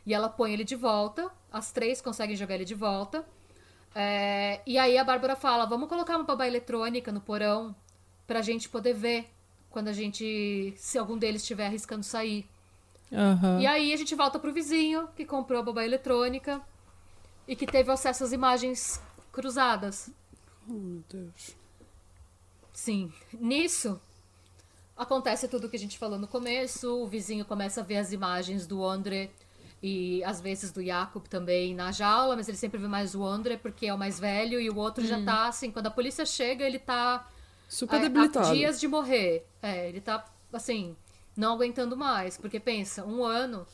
[0.05, 1.31] E ela põe ele de volta.
[1.51, 3.25] As três conseguem jogar ele de volta.
[4.01, 7.75] É, e aí a Bárbara fala: vamos colocar uma babá eletrônica no porão
[8.29, 9.29] pra gente poder ver
[9.71, 10.73] quando a gente.
[10.77, 12.49] se algum deles estiver arriscando sair.
[13.13, 13.61] Aham.
[13.61, 16.63] E aí a gente volta pro vizinho que comprou a babá eletrônica
[17.49, 20.09] e que teve acesso às imagens cruzadas.
[20.69, 21.57] Oh, meu Deus.
[22.73, 23.13] Sim.
[23.33, 24.01] Nisso,
[24.97, 27.03] acontece tudo o que a gente falou no começo.
[27.03, 29.31] O vizinho começa a ver as imagens do André
[29.83, 33.57] e às vezes do Jacob também na jaula, mas ele sempre vê mais o André
[33.57, 35.71] porque é o mais velho e o outro já tá assim.
[35.71, 37.29] Quando a polícia chega, ele tá
[37.69, 38.53] Super é, debilitado.
[38.55, 39.47] dias de morrer.
[39.63, 40.97] É, ele tá assim,
[41.37, 42.37] não aguentando mais.
[42.37, 43.67] Porque pensa, um ano.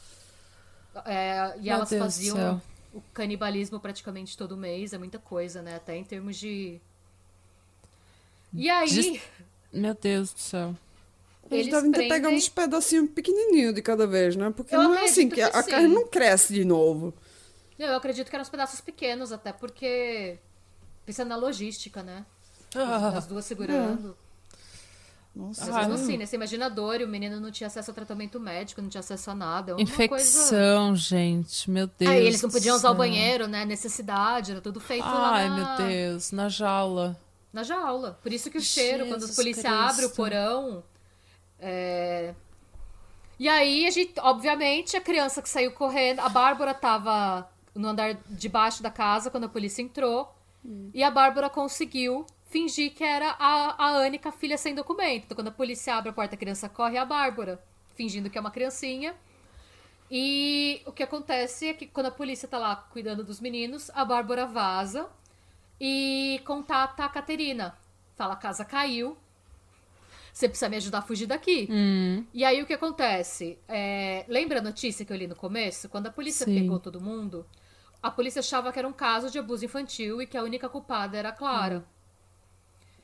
[1.07, 2.61] é, e Meu elas Deus faziam
[2.92, 5.76] o canibalismo praticamente todo mês, é muita coisa, né?
[5.76, 6.80] Até em termos de.
[8.52, 8.88] E aí.
[8.88, 9.20] Dis-
[9.72, 10.76] Meu Deus do céu.
[11.55, 14.52] Eles, Eles devem ter prendem- pegado uns pedacinhos pequenininhos de cada vez, né?
[14.55, 15.70] Porque Eu não é assim que a, que a sim.
[15.70, 17.14] carne não cresce de novo.
[17.78, 20.38] Eu acredito que eram os pedaços pequenos, até porque.
[21.05, 22.24] Pensando na logística, né?
[22.74, 24.16] As, as duas segurando.
[25.34, 25.66] Nossa.
[25.66, 26.02] Mas Ah, mesmo não.
[26.05, 26.26] assim, né?
[26.26, 29.00] Você imagina a dor e o menino não tinha acesso a tratamento médico, não tinha
[29.00, 29.72] acesso a nada.
[29.72, 29.92] É uma coisa.
[29.94, 31.68] Infecção, gente.
[31.68, 32.11] Meu Deus.
[32.11, 33.64] Aí eles não podiam usar o banheiro, né?
[33.64, 36.30] Necessidade, era tudo feito lá Ai, na, meu Deus.
[36.30, 37.16] Na jaula.
[37.52, 38.16] na jaula.
[38.22, 39.82] Por isso que o cheiro, quando a Jesus polícia Cristo.
[39.90, 40.84] abre o porão.
[41.66, 42.34] É,
[43.38, 46.20] E aí, a gente, obviamente, a criança que saiu correndo.
[46.20, 50.32] A Bárbara tava no andar de baixo da casa quando a polícia entrou.
[50.92, 55.24] E a Bárbara conseguiu fingir que era a, a Annika, filha sem documento.
[55.24, 57.62] Então, quando a polícia abre a porta, a criança corre é a Bárbara,
[57.94, 59.14] fingindo que é uma criancinha.
[60.10, 64.04] E o que acontece é que quando a polícia tá lá cuidando dos meninos, a
[64.04, 65.08] Bárbara vaza
[65.80, 67.76] e contata a Caterina.
[68.14, 69.16] Fala, a casa caiu.
[70.35, 71.68] Você precisa me ajudar a fugir daqui.
[71.70, 73.57] Hum, E aí o que acontece?
[73.68, 75.89] É, lembra a notícia que eu li no começo?
[75.89, 76.57] Quando a polícia Sim.
[76.57, 77.47] pegou todo mundo,
[78.03, 81.16] a polícia achava que era um caso de abuso infantil e que a única culpada
[81.16, 81.85] era a Clara.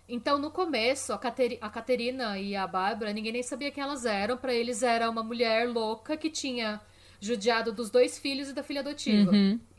[0.09, 4.05] Então, no começo, a, Cateri- a Caterina e a Bárbara, ninguém nem sabia quem elas
[4.05, 4.37] eram.
[4.37, 6.81] Pra eles era uma mulher louca que tinha
[7.21, 9.31] judiado dos dois filhos e da filha adotiva.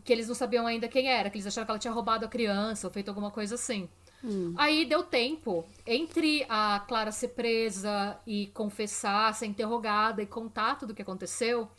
[0.05, 2.29] Que eles não sabiam ainda quem era, que eles acharam que ela tinha roubado a
[2.29, 3.89] criança ou feito alguma coisa assim.
[4.57, 10.91] Aí deu tempo entre a Clara ser presa e confessar, ser interrogada e contar tudo
[10.91, 11.69] o que aconteceu.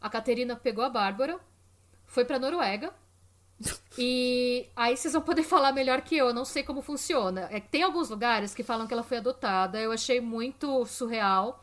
[0.00, 1.38] A Caterina pegou a Bárbara,
[2.06, 2.92] foi pra Noruega.
[3.98, 7.48] E aí vocês vão poder falar melhor que eu, eu não sei como funciona.
[7.50, 11.62] É tem alguns lugares que falam que ela foi adotada, eu achei muito surreal.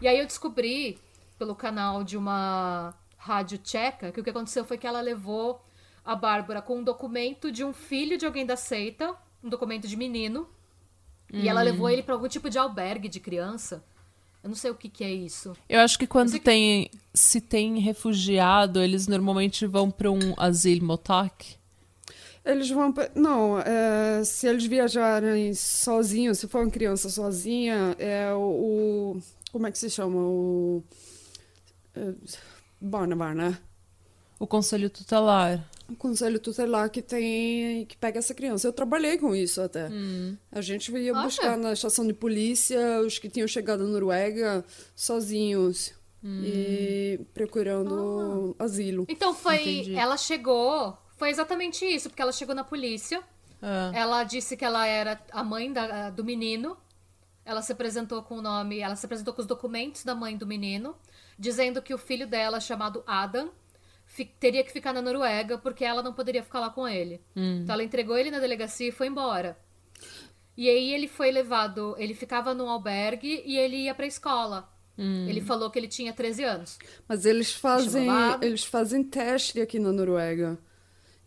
[0.00, 0.98] E aí eu descobri
[1.38, 5.62] pelo canal de uma rádio tcheca que o que aconteceu foi que ela levou
[6.04, 9.14] a Bárbara com um documento de um filho de alguém da seita,
[9.46, 10.46] um documento de menino,
[11.32, 13.82] e ela levou ele pra algum tipo de albergue de criança.
[14.42, 15.56] Eu não sei o que que é isso.
[15.68, 16.90] Eu acho que quando é que- tem.
[17.12, 21.56] Se tem refugiado, eles normalmente vão pra um asilo motak.
[22.44, 22.92] Eles vão.
[22.92, 28.38] pe- Não, é, se eles viajarem sozinhos, se for uma criança sozinha, é o.
[29.16, 30.16] o- como é que se chama?
[30.20, 30.82] O.
[31.96, 32.12] É,
[32.80, 33.58] Barnabar, né?
[34.38, 35.64] O conselho tutelar.
[35.88, 37.84] O conselho tutelar que tem.
[37.86, 38.66] que pega essa criança.
[38.66, 39.88] Eu trabalhei com isso até.
[40.50, 41.22] A gente ia Olha.
[41.22, 44.64] buscar na estação de polícia os que tinham chegado na Noruega
[44.94, 49.06] sozinhos e procurando asilo.
[49.08, 49.56] Então foi.
[49.62, 49.94] Entendi.
[49.96, 50.96] Ela chegou.
[51.16, 53.22] Foi exatamente isso, porque ela chegou na polícia.
[53.62, 56.76] Ah, Ela disse que ela era a mãe da- do menino.
[57.44, 60.46] Ela se apresentou com o nome, ela se apresentou com os documentos da mãe do
[60.46, 60.94] menino,
[61.38, 63.50] dizendo que o filho dela, chamado Adam,
[64.38, 67.20] teria que ficar na Noruega porque ela não poderia ficar lá com ele.
[67.62, 69.58] Então ela entregou ele na delegacia e foi embora.
[70.56, 74.68] E aí ele foi levado, ele ficava num albergue e ele ia pra escola.
[74.98, 76.78] Ele falou que ele tinha 13 anos.
[77.06, 78.08] Mas eles fazem,
[78.40, 80.58] eles fazem teste aqui na Noruega.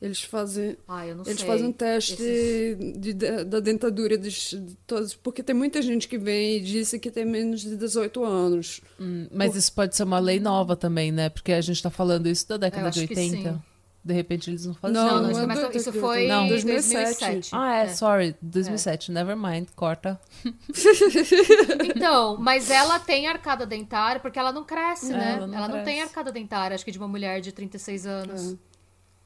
[0.01, 1.47] Eles fazem, Ah, eu não eles sei.
[1.47, 6.07] fazem um teste Esses- de, de- da dentadura dos- de todos, porque tem muita gente
[6.07, 8.79] que vem e disse que tem menos de 18 anos.
[8.97, 11.27] hum, mas isso pode ser uma lei nova também, né?
[11.29, 13.51] Porque a gente tá falando isso da década de acho que 80.
[13.53, 13.61] sim.
[14.01, 15.03] De repente eles não faziam.
[15.05, 16.45] Não, Não, não, é isso, foi Não.
[16.45, 17.03] em 2007.
[17.19, 17.49] 2007.
[17.51, 17.87] Ah, é, É.
[17.89, 20.17] sorry, 2007, never mind, corta.
[21.83, 25.33] Então, mas ela tem arcada dentária porque ela não cresce, É, né?
[25.37, 28.55] ela não ela não tem arcada dentária, acho que de uma mulher de 36 anos.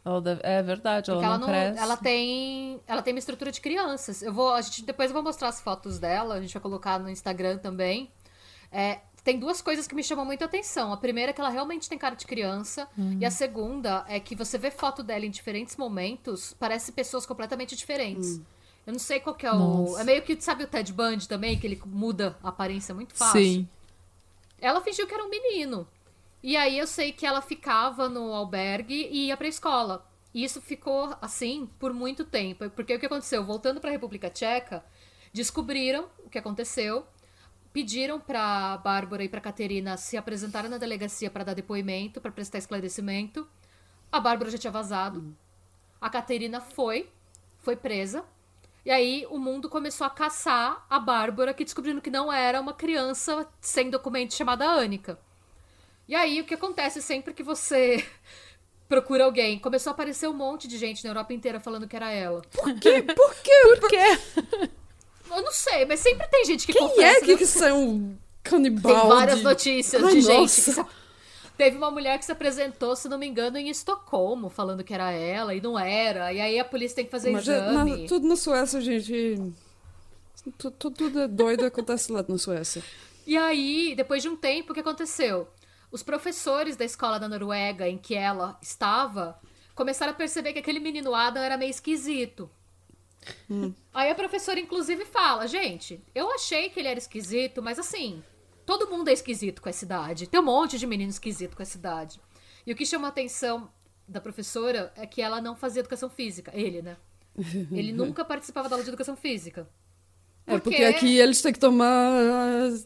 [0.06, 1.80] Ela deve- É verdade, ela não, ela não, cresce.
[1.80, 4.22] ela tem, ela tem uma estrutura de crianças.
[4.22, 7.00] Eu vou, a gente depois eu vou mostrar as fotos dela, a gente vai colocar
[7.00, 8.12] no Instagram também.
[8.72, 10.92] É, tem duas coisas que me chamam muita atenção.
[10.92, 13.18] A primeira é que ela realmente tem cara de criança, Hum.
[13.22, 17.74] e a segunda é que você vê foto dela em diferentes momentos, parece pessoas completamente
[17.76, 18.42] diferentes.
[18.86, 19.56] Eu não sei qual que é o.
[19.58, 20.02] Nossa.
[20.02, 23.40] É meio que, sabe o Ted Bundy também, que ele muda a aparência muito fácil.
[23.42, 23.70] Sim.
[24.60, 25.88] Ela fingiu que era um menino.
[26.44, 30.06] E aí eu sei que ela ficava no albergue e ia pra escola.
[30.34, 32.70] E isso ficou assim por muito tempo.
[32.72, 33.46] Porque o que aconteceu?
[33.46, 34.84] Voltando pra República Tcheca,
[35.32, 37.08] descobriram o que aconteceu,
[37.72, 42.58] pediram pra Bárbara e pra Caterina se apresentarem na delegacia pra dar depoimento, pra prestar
[42.58, 43.48] esclarecimento.
[44.12, 45.36] A Bárbara já tinha vazado.
[46.02, 47.10] A Caterina foi,
[47.60, 48.26] foi presa.
[48.86, 52.74] E aí o mundo começou a caçar a Bárbara, que descobrindo que não era uma
[52.74, 55.18] criança sem documento chamada Annika.
[56.08, 58.04] E aí o que acontece sempre que você
[58.90, 59.58] procura alguém?
[59.60, 62.42] Começou a aparecer um monte de gente na Europa inteira falando que era ela.
[62.52, 63.02] Por quê?
[63.02, 63.78] Por quê?
[63.80, 64.70] Por quê?
[65.32, 67.18] Eu não sei, mas sempre tem gente que Quem confessa.
[67.18, 67.38] é que, né?
[67.38, 69.00] que são canibal?
[69.02, 70.34] Tem várias de- notícias Ai, de gente.
[70.42, 70.62] nossa.
[70.84, 71.04] que se-
[71.56, 75.12] Teve uma mulher que se apresentou, se não me engano, em Estocolmo, falando que era
[75.12, 76.34] ela e não era.
[76.34, 78.08] E aí a polícia tem que fazer Mas é- na- exame.
[78.08, 79.40] tudo na Suécia, gente.
[80.58, 82.84] tu- tu- Tudo é doido acontece lá na Suécia.
[83.26, 85.48] E aí, depois de um tempo, o que aconteceu?
[85.94, 89.40] Os professores da escola da Noruega em que ela estava
[89.76, 92.50] começaram a perceber que aquele menino Adam era meio esquisito.
[93.94, 98.24] Aí a professora, inclusive, fala: gente, eu achei que ele era esquisito, mas assim,
[98.66, 100.26] todo mundo é esquisito com essa idade.
[100.26, 102.20] Tem um monte de menino esquisito com essa idade.
[102.66, 103.72] E o que chamou a atenção
[104.08, 106.52] da professora é que ela não fazia educação física.
[106.56, 106.98] Ele, né?
[107.72, 109.70] Ele nunca participava da aula de educação física.
[110.46, 112.12] É porque aqui eles têm que tomar,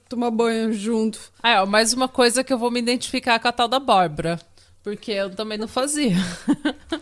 [0.07, 1.19] tomar banho junto.
[1.41, 4.39] Ah, é, mais uma coisa que eu vou me identificar com a tal da Bárbara.
[4.83, 6.15] Porque eu também não fazia.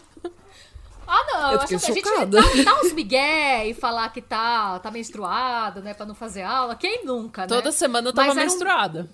[1.07, 2.01] Ah, não, eu, Eu acho que a gente
[2.31, 6.75] dá, dá uns migué e falar que tá, tá menstruada, né, pra não fazer aula.
[6.75, 7.47] Quem nunca, né?
[7.47, 9.09] Toda semana eu tava Mas era um- menstruada.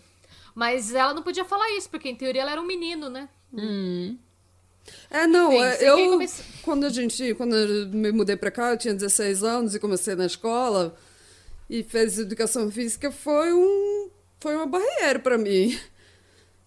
[0.55, 3.27] Mas ela não podia falar isso, porque em teoria ela era um menino, né?
[5.09, 8.49] É, não, Enfim, é, quem eu, comece- quando a gente, quando eu me mudei pra
[8.51, 10.95] cá, eu tinha 16 anos e comecei na escola
[11.73, 14.09] e fez educação física, foi um,
[14.41, 15.79] foi uma barreira pra mim,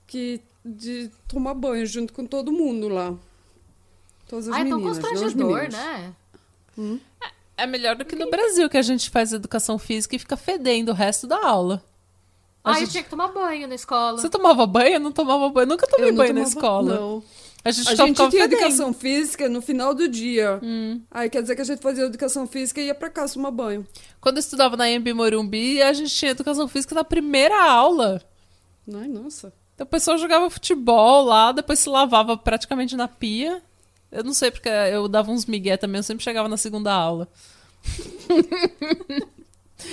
[0.06, 3.14] que de tomar banho junto com todo mundo lá.
[4.26, 6.14] Todas as Ah, é tão meninas, não os constrangedor, né?
[7.56, 10.88] É melhor do que no Brasil, que a gente faz educação física e fica fedendo
[10.90, 11.84] o resto da aula.
[12.64, 14.16] A Ah, eu gente- tinha que tomar banho na escola.
[14.18, 14.94] Você tomava banho?
[14.94, 15.66] Eu não tomava banho.
[15.68, 16.94] Nunca tomei Eu não banho na tomava- escola.
[16.94, 17.22] Não.
[17.64, 18.52] A gente, A gente tinha fedendo.
[18.54, 20.60] educação física no final do dia.
[20.62, 21.00] Hum.
[21.10, 23.86] Aí quer dizer que a gente fazia educação física e ia pra casa tomar banho.
[24.20, 28.20] Quando eu estudava na Embi Morumbi, a gente tinha educação física na primeira aula.
[28.94, 29.50] Ai, nossa.
[29.74, 33.62] Então, o pessoal jogava futebol lá, depois se lavava praticamente na pia.
[34.12, 37.26] Eu não sei, porque eu dava uns migué também, eu sempre chegava na segunda aula.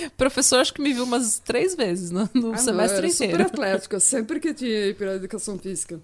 [0.06, 2.98] o professor acho que me viu umas três vezes no, no Ah, não, semestre eu
[2.98, 3.32] era inteiro.
[3.32, 6.00] super atlética, sempre que tinha ir pra educação física.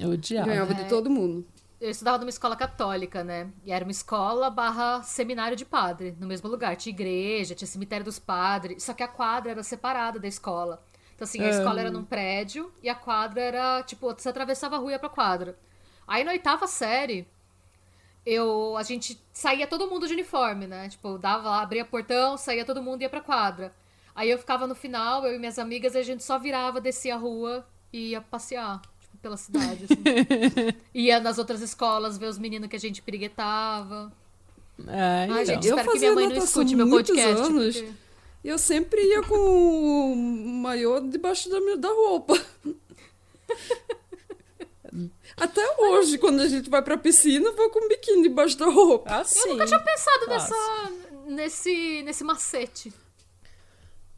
[0.00, 0.48] Eu odiava.
[0.48, 0.74] Ganhava É.
[0.74, 1.46] de todo mundo.
[1.80, 3.48] Eu estudava numa escola católica, né?
[3.64, 6.76] E era uma escola barra seminário de padre, no mesmo lugar.
[6.76, 8.82] Tinha igreja, tinha cemitério dos padres.
[8.82, 10.82] Só que a quadra era separada da escola.
[11.14, 11.50] Então, assim, a Ah.
[11.50, 14.98] escola era num prédio e a quadra era, tipo, você atravessava a rua e ia
[14.98, 15.56] pra quadra.
[16.06, 17.26] Aí, na oitava série,
[18.26, 20.88] eu a gente saía todo mundo de uniforme, né?
[20.88, 23.72] Tipo, dava lá, abria portão, saía todo mundo e ia pra quadra.
[24.14, 27.14] Aí eu ficava no final, eu e minhas amigas, e a gente só virava, descia
[27.14, 28.82] a rua e ia passear,
[29.22, 29.96] pela cidade, assim.
[30.94, 34.12] ia nas outras escolas ver os meninos que a gente piriguetava.
[34.86, 35.44] É, Ai, então.
[35.44, 37.42] gente, Eu espero que fazia minha mãe não escute meu muitos podcast.
[37.52, 37.76] anos.
[37.76, 37.92] porque-
[38.42, 39.34] Eu sempre ia com
[40.12, 40.16] o
[40.62, 42.34] maiô debaixo da, minha- da roupa.
[45.36, 48.66] Até hoje, quando a gente vai pra piscina, eu vou com o biquíni debaixo da
[48.66, 49.08] roupa.
[49.10, 49.22] Ah.
[49.36, 50.54] Eu nunca tinha pensado Clássico.
[50.58, 50.92] nessa,
[51.28, 52.92] nesse, nesse macete.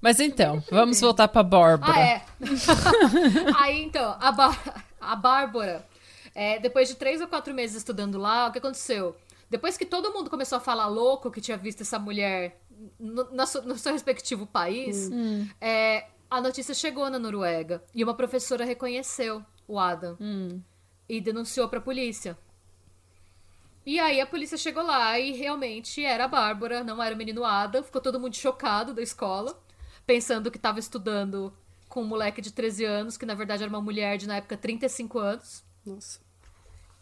[0.01, 1.93] Mas então, vamos voltar pra Bárbara.
[1.93, 2.25] Ah, é.
[3.57, 5.87] Aí, então, a, Bá- a Bárbara,
[6.35, 9.17] é, depois de três ou quatro meses estudando lá, o que aconteceu?
[9.51, 12.59] Depois que todo mundo começou a falar louco que tinha visto essa mulher
[12.99, 15.11] no, na su- no seu respectivo país,
[15.61, 20.17] é, a notícia chegou na Noruega e uma professora reconheceu o Adam
[21.09, 22.37] e denunciou pra polícia.
[23.85, 27.45] E aí a polícia chegou lá e realmente era a Bárbara, não era o menino
[27.45, 27.83] Adam.
[27.83, 29.61] Ficou todo mundo chocado da escola,
[30.07, 31.53] pensando que estava estudando
[31.93, 34.57] com um moleque de 13 anos, que na verdade era uma mulher de na época
[34.57, 35.63] 35 anos.
[35.85, 36.19] Nossa.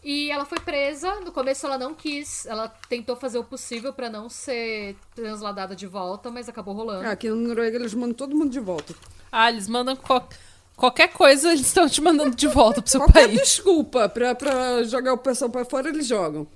[0.02, 1.20] E ela foi presa.
[1.20, 5.86] No começo ela não quis, ela tentou fazer o possível pra não ser transladada de
[5.86, 7.06] volta, mas acabou rolando.
[7.06, 8.94] Ah, aqui na Noruega eles mandam todo mundo de volta.
[9.30, 10.28] Ah, eles mandam qual-
[10.74, 13.38] qualquer coisa, eles estão te mandando de volta pro seu Qualquer país.
[13.40, 16.48] desculpa pra, pra jogar o pessoal pra fora, eles jogam.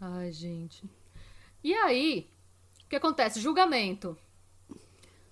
[0.00, 0.82] Ai, gente.
[1.64, 2.28] E aí,
[2.84, 3.40] o que acontece?
[3.40, 4.18] Julgamento.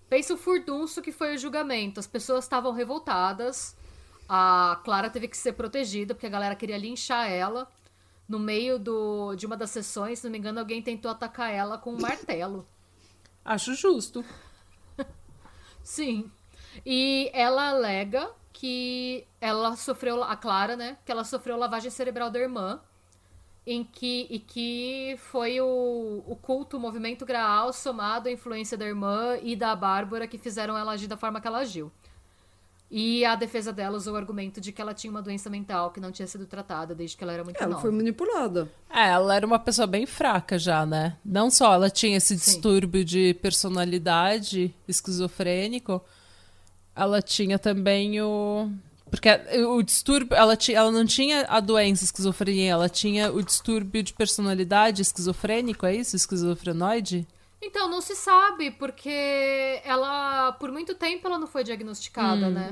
[0.09, 2.01] Pensa o furdunço que foi o julgamento.
[2.01, 3.77] As pessoas estavam revoltadas.
[4.29, 7.71] A Clara teve que ser protegida, porque a galera queria linchar ela.
[8.29, 11.79] No meio do, de uma das sessões, se não me engano, alguém tentou atacar ela
[11.79, 12.67] com um martelo.
[13.45, 14.25] Acho justo.
[15.83, 16.31] Sim.
[16.85, 20.99] E ela alega que ela sofreu, a Clara, né?
[21.05, 22.81] Que ela sofreu lavagem cerebral da irmã.
[23.71, 28.87] Em que, e que foi o, o culto, o movimento Graal, somado à influência da
[28.87, 31.93] irmã e da Bárbara, que fizeram ela agir da forma que ela agiu.
[32.91, 36.01] E a defesa dela usou o argumento de que ela tinha uma doença mental que
[36.01, 37.83] não tinha sido tratada desde que ela era muito Ela nova.
[37.83, 38.71] foi manipulada.
[38.89, 41.19] É, ela era uma pessoa bem fraca já, né?
[41.23, 42.53] Não só ela tinha esse Sim.
[42.53, 46.03] distúrbio de personalidade esquizofrênico,
[46.97, 48.71] ela tinha também o.
[49.11, 49.29] Porque
[49.67, 50.37] o distúrbio.
[50.37, 55.97] Ela, ela não tinha a doença esquizofrenia, ela tinha o distúrbio de personalidade esquizofrênico, é
[55.97, 56.17] isso?
[56.17, 57.27] Esquizofrenoide?
[57.61, 62.71] Então, não se sabe, porque ela, por muito tempo, ela não foi diagnosticada, né?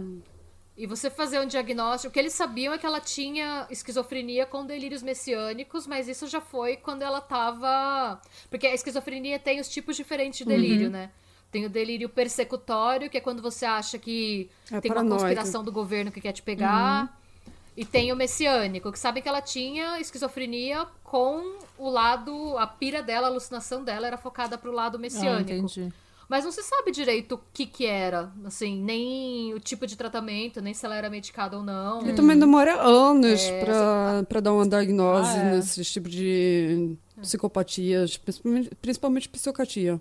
[0.77, 4.67] E você fazer um diagnóstico, o que eles sabiam é que ela tinha esquizofrenia com
[4.67, 8.21] delírios messiânicos, mas isso já foi quando ela tava.
[8.51, 11.11] Porque a esquizofrenia tem os tipos diferentes de delírio, né?
[11.57, 15.23] Tem o delírio persecutório, que é quando você acha que É tem uma paranoico.
[15.23, 17.19] conspiração do governo que quer te pegar.
[17.75, 23.03] E tem o messiânico, que sabe que ela tinha esquizofrenia com o lado, a pira
[23.03, 25.51] dela, a alucinação dela era focada pro lado Ah, messiânico.
[25.51, 25.91] entendi.
[26.29, 30.61] Mas não se sabe direito o que que era, assim, nem o tipo de tratamento,
[30.61, 32.07] nem se ela era medicada ou não.
[32.07, 35.55] E também demora anos É, pra, pra dar uma diagnose Ah, é.
[35.55, 39.99] nesse tipo de psicopatias, principalmente, principalmente psicopatia.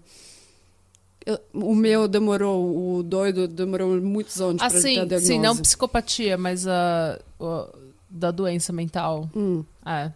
[1.26, 5.26] Eu- O meu demorou, o doido demorou muitos anos Ah, pra sim, ter a diagnose.
[5.26, 7.68] sim, não psicopatia, mas a, o-
[8.10, 9.28] da doença mental.
[9.36, 9.64] Hum.
[9.86, 10.12] É.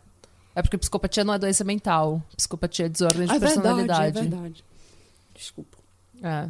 [0.55, 2.21] É porque psicopatia não é doença mental.
[2.35, 4.19] Psicopatia é desordem de Ah, é verdade, é personalidade.
[4.29, 4.63] verdade.
[5.35, 5.77] Desculpa.
[6.21, 6.47] É.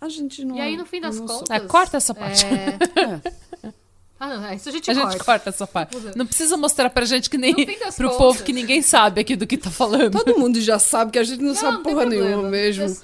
[0.00, 0.56] A gente não.
[0.56, 1.56] E aí, no fim das não sou- contas.
[1.56, 2.44] É, corta essa parte.
[2.46, 2.78] é-
[3.64, 3.72] É.
[4.18, 5.10] Ah, não, isso a gente A corta.
[5.12, 5.96] gente corta essa parte.
[6.16, 9.46] Não precisa mostrar pra gente que nem pro contas- povo que ninguém sabe aqui do
[9.46, 10.12] que tá falando.
[10.12, 12.24] Todo mundo já sabe que a gente não, sabe não porra problema.
[12.28, 12.84] nenhuma mesmo.
[12.84, 12.96] É,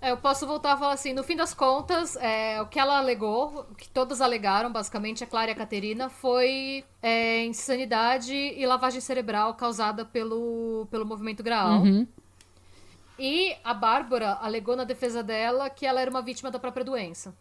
[0.00, 3.66] eu posso voltar a falar assim, no fim das contas, é, o que ela alegou,
[3.70, 9.00] o que todas alegaram, basicamente, a Clara e a Caterina, foi é, insanidade e lavagem
[9.00, 11.82] cerebral causada pelo, pelo movimento Graal.
[11.82, 12.06] Uhum.
[13.18, 17.34] E a Bárbara alegou na defesa dela que ela era uma vítima da própria doença.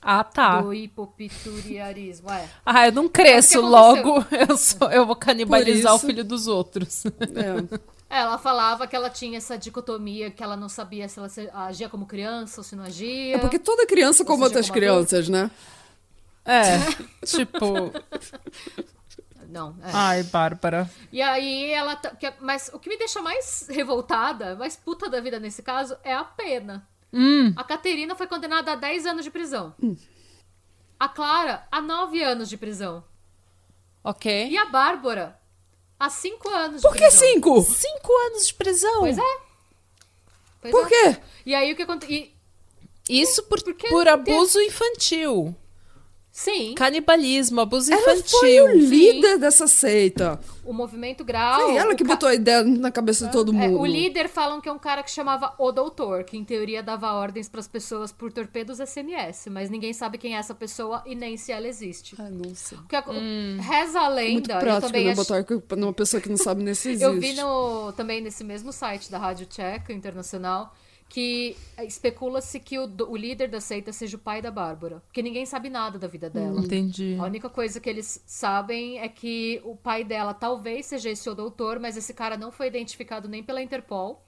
[0.00, 0.62] Ah, tá.
[0.62, 2.48] Do hipopituriarismo, é.
[2.64, 7.04] Ah, eu não cresço, logo eu, sou, eu vou canibalizar o filho dos outros.
[7.04, 7.90] É.
[8.10, 11.28] Ela falava que ela tinha essa dicotomia, que ela não sabia se ela
[11.68, 13.36] agia como criança ou se não agia.
[13.36, 15.48] É porque toda criança como outras como crianças, né?
[16.44, 16.78] É,
[17.24, 17.92] tipo...
[19.48, 19.90] Não, é.
[19.92, 20.88] Ai, Bárbara.
[21.12, 21.96] E aí ela.
[21.96, 26.14] que- Mas o que me deixa mais revoltada, mais puta da vida nesse caso, é
[26.14, 26.86] a pena.
[27.12, 29.74] Hum, A Caterina foi condenada a 10 anos de prisão.
[30.98, 33.02] A Clara, a 9 anos de prisão.
[34.04, 34.48] ok.
[34.48, 35.36] E a Bárbara,
[36.00, 37.28] a 5 anos de Por que prisão.
[37.28, 37.62] cinco?
[37.62, 39.00] Cinco anos de prisão.
[39.00, 39.36] Pois é.
[40.62, 40.88] Pois Por é.
[40.88, 41.20] quê?
[41.44, 42.32] E aí o que acontece.
[43.08, 45.54] Isso por, por abuso infantil.
[46.32, 48.38] Sim, Canibalismo, abuso Ela infantil.
[48.38, 50.38] foi o líder dessa seita.
[50.64, 51.60] o movimento grau.
[51.62, 53.80] Foi ela que ca- botou a ideia na cabeça de todo É, mundo.
[53.80, 57.12] o líder falam que é um cara que chamava O Doutor, que em teoria dava
[57.12, 61.36] ordens pras pessoas por torpedos SMS, mas ninguém sabe quem é essa pessoa e nem
[61.36, 62.14] se ela existe.
[62.16, 62.78] Ai, não sei.
[62.78, 63.00] Porque a-
[63.60, 64.16] reza a Muito
[64.48, 65.10] lenda, eu prático, também né?
[65.10, 65.44] ach- Botar
[65.76, 67.02] numa pessoa que não sabe nem se existe.
[67.10, 70.72] Eu vi no, também nesse mesmo site da Rádio Tcheca Internacional
[71.10, 75.02] que especula-se que o, o líder da seita seja o pai da Bárbara.
[75.06, 76.60] Porque ninguém sabe nada da vida dela.
[76.60, 77.16] Entendi.
[77.18, 81.34] A única coisa que eles sabem é que o pai dela talvez seja esse o
[81.34, 84.24] doutor, mas esse cara não foi identificado nem pela Interpol.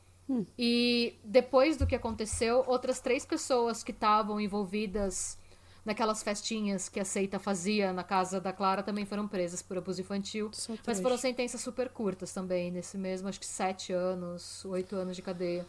[0.58, 5.38] E depois do que aconteceu, outras três pessoas que estavam envolvidas
[5.84, 10.00] naquelas festinhas que a seita fazia na casa da Clara também foram presas por abuso
[10.00, 10.48] infantil.
[10.52, 15.16] Só Mas foram sentenças super curtas também, nesse mesmo, acho que sete anos, oito anos
[15.16, 15.66] de cadeia.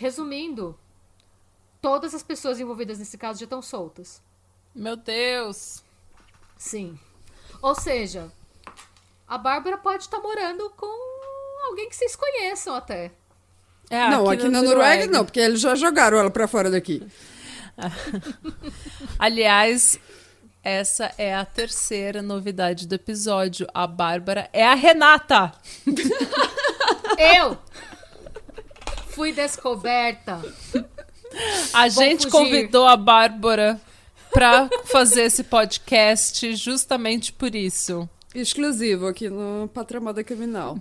[0.00, 0.78] Resumindo,
[1.78, 4.22] todas as pessoas envolvidas nesse caso já estão soltas.
[4.74, 5.84] Meu Deus.
[6.56, 6.98] Sim.
[7.60, 8.32] Ou seja,
[9.28, 13.12] a Bárbara pode estar morando com alguém que vocês conheçam até.
[13.90, 17.06] É, não, aqui, na Noruega não, porque eles já jogaram ela pra fora daqui.
[19.18, 20.00] Aliás,
[20.64, 23.68] essa é a terceira novidade do episódio.
[23.74, 25.52] A Bárbara é a Renata.
[27.18, 27.58] Eu
[29.20, 30.40] fui descoberta.
[31.74, 32.30] A gente fugir.
[32.30, 33.78] convidou a Bárbara
[34.32, 38.08] pra fazer esse podcast justamente por isso.
[38.34, 40.78] Exclusivo aqui no Patramada Criminal.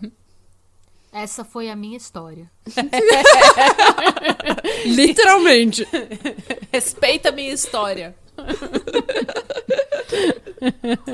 [1.11, 2.49] Essa foi a minha história.
[4.85, 5.85] Literalmente.
[6.71, 8.15] Respeita a minha história.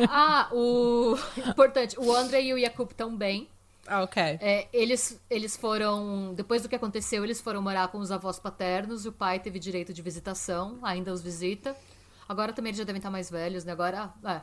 [0.09, 1.17] Ah, o.
[1.47, 3.49] Importante, o André e o Jakub estão bem.
[3.87, 4.21] Ah, ok.
[4.41, 6.33] É, eles, eles foram.
[6.33, 9.59] Depois do que aconteceu, eles foram morar com os avós paternos e o pai teve
[9.59, 11.75] direito de visitação, ainda os visita.
[12.27, 13.71] Agora também eles já devem estar mais velhos, né?
[13.71, 14.41] Agora, é.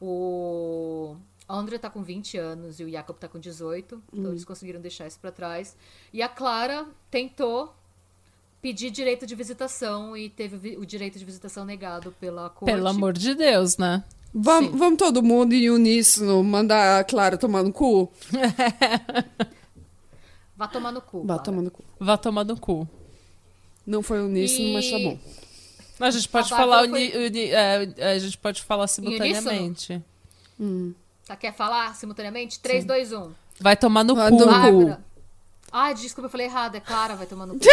[0.00, 1.16] O
[1.48, 5.06] André tá com 20 anos e o Jacob tá com 18, então eles conseguiram deixar
[5.06, 5.76] isso pra trás.
[6.12, 7.74] E a Clara tentou
[8.60, 12.72] pedir direito de visitação e teve o direito de visitação negado pela corte.
[12.72, 14.04] Pelo amor de Deus, né?
[14.34, 14.76] Vamos, Sim.
[14.76, 18.12] vamos todo mundo em uníssono mandar a Clara tomar no cu?
[20.56, 21.20] Vá tomar no cu.
[21.20, 21.42] Vá Clara.
[21.42, 21.84] tomar no cu.
[21.98, 22.88] Vá tomar no cu.
[23.86, 25.18] Não foi uníssono, E- mas tá bom.
[26.00, 30.00] A gente pode A falar uni- uni- é, a gente pode falar simultaneamente.
[31.26, 32.60] Tá, quer falar simultaneamente?
[32.60, 33.32] 3, 2, 1.
[33.60, 34.96] Vai tomar no Vai cu.
[35.72, 36.76] Ai, desculpa, eu falei errado.
[36.76, 37.60] É Clara, vai tomar no cu.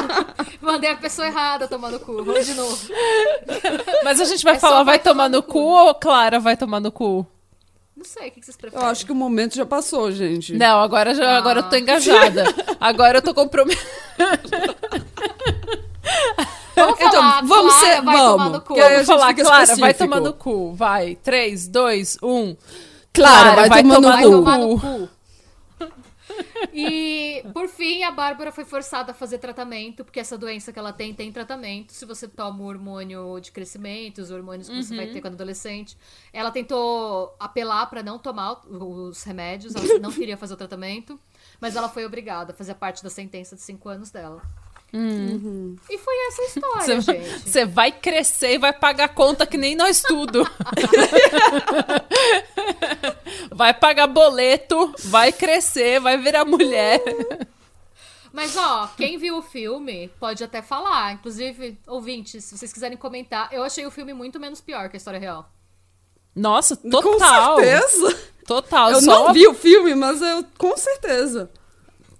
[0.60, 2.22] Mandei a pessoa errada tomar no cu.
[2.24, 2.78] Vamos de novo.
[4.04, 5.58] Mas a gente vai É falar vai vai tomar tomar no no cu cu.
[5.60, 7.26] ou Clara vai tomar no cu?
[7.96, 8.88] Não sei, o que vocês Eu preferem?
[8.88, 10.52] acho que o momento já passou, gente.
[10.54, 12.44] Não, agora, já, agora eu tô engajada.
[12.78, 13.82] Agora eu tô comprometida.
[16.74, 18.32] Vamos Então, falar, vamos Clara ser- vai vamos.
[18.32, 18.74] tomar no cu.
[18.74, 20.74] Vamos falar, Clara, vai tomar no cu.
[20.74, 21.16] Vai.
[21.22, 22.56] 3, 2, 1.
[23.14, 24.30] Clara, vai, tomar no Vai cu.
[24.30, 25.08] tomar no cu.
[26.72, 30.92] E, por fim, a Bárbara foi forçada a fazer tratamento, porque essa doença que ela
[30.92, 31.92] tem, tem tratamento.
[31.92, 35.96] Se você toma o hormônio de crescimento, os hormônios que você vai ter quando adolescente.
[36.32, 41.18] Ela tentou apelar pra não tomar os remédios, ela não queria fazer o tratamento,
[41.60, 44.42] mas ela foi obrigada a fazer parte da sentença de 5 anos dela.
[44.92, 47.50] E foi essa a história, gente.
[47.50, 50.42] Você vai crescer e vai pagar conta que nem nós tudo.
[53.52, 57.02] vai pagar boleto, vai crescer, vai virar mulher.
[58.32, 61.14] Mas, ó, quem viu o filme pode até falar.
[61.14, 64.98] Inclusive, ouvintes, se vocês quiserem comentar, eu achei o filme muito menos pior que a
[64.98, 65.50] história real.
[66.34, 67.56] Nossa, Com total.
[67.56, 68.18] certeza.
[68.46, 68.90] Total.
[68.90, 71.50] Eu só não vi o filme, mas eu com certeza.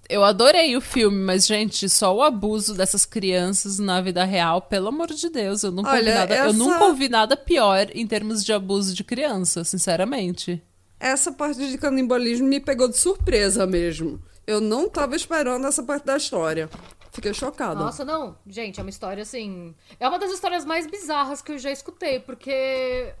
[0.09, 4.87] Eu adorei o filme, mas, gente, só o abuso dessas crianças na vida real, pelo
[4.87, 8.07] amor de Deus, eu nunca, ouvi, Olha, nada, eu essa- nunca ouvi nada pior em
[8.07, 10.61] termos de abuso de criança, sinceramente.
[10.99, 14.21] Essa parte de canibalismo me pegou de surpresa mesmo.
[14.45, 16.69] Eu não tava esperando essa parte da história.
[17.11, 17.75] Fiquei chocada.
[17.75, 18.37] Nossa, não.
[18.47, 19.75] Gente, é uma história assim.
[19.99, 23.13] É uma das histórias mais bizarras que eu já escutei, porque.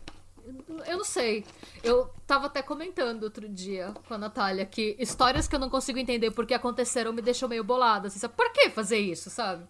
[0.87, 1.43] Eu não sei.
[1.83, 5.97] Eu tava até comentando outro dia com a Natália que histórias que eu não consigo
[5.97, 8.09] entender porque aconteceram me deixam meio bolada.
[8.09, 8.33] Assim, sabe?
[8.35, 9.63] Por que fazer isso, sabe?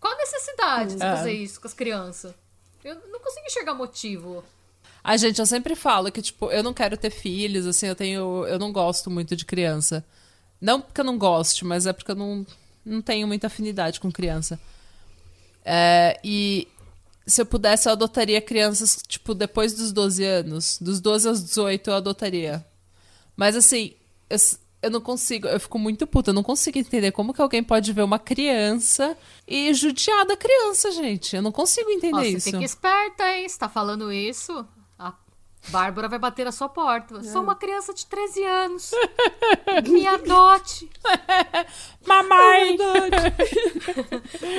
[0.00, 1.14] Qual a necessidade de É.
[1.16, 2.34] fazer isso com as crianças?
[2.82, 4.42] Eu não consigo enxergar motivo.
[5.04, 8.46] A gente, eu sempre falo que, tipo, eu não quero ter filhos, assim, eu tenho.
[8.46, 10.04] Eu não gosto muito de criança.
[10.60, 12.46] Não porque eu não goste, mas é porque eu não,
[12.84, 14.58] não tenho muita afinidade com criança.
[15.64, 16.66] É, e
[17.30, 20.78] se eu pudesse, eu adotaria crianças, tipo, depois dos 12 anos.
[20.80, 22.66] Dos 12 aos 18 eu adotaria.
[23.36, 23.94] Mas assim,
[24.28, 24.38] eu
[24.82, 27.92] eu não consigo, eu fico muito puta, eu não consigo entender como que alguém pode
[27.92, 29.16] ver uma criança
[29.46, 31.36] e judiar da criança, gente.
[31.36, 32.40] Eu não consigo entender Ó, isso.
[32.40, 33.48] Você fica esperta, hein?
[33.48, 34.66] Você tá falando isso?
[35.68, 37.14] A Bárbara vai bater na sua porta.
[37.14, 38.90] Eu Sou uma criança de 13 anos.
[39.88, 40.90] Me adote.
[42.06, 42.76] Mamãe!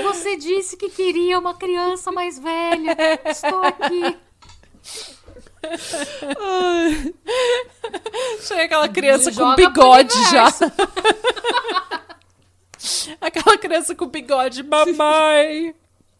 [0.03, 2.95] Você disse que queria uma criança mais velha.
[3.25, 4.17] Estou aqui.
[8.41, 10.47] Chega aquela criança com bigode já.
[13.21, 15.75] Aquela criança com bigode, mamãe!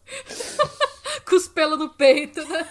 [1.28, 2.68] Com os pelos no peito, né?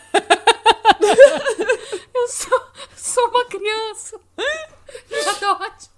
[2.13, 2.61] Eu sou,
[2.95, 4.19] sou uma criança.
[4.37, 5.89] Me adote.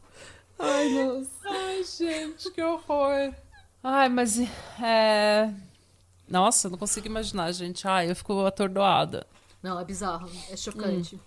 [0.60, 1.30] Ai, nossa.
[1.45, 3.34] Ai, gente, que horror.
[3.84, 4.40] Ai, mas
[4.81, 5.53] é.
[6.27, 7.88] Nossa, eu não consigo imaginar, gente.
[7.88, 9.27] Ai, eu fico atordoada.
[9.61, 10.30] Não, é bizarro.
[10.49, 11.19] É chocante.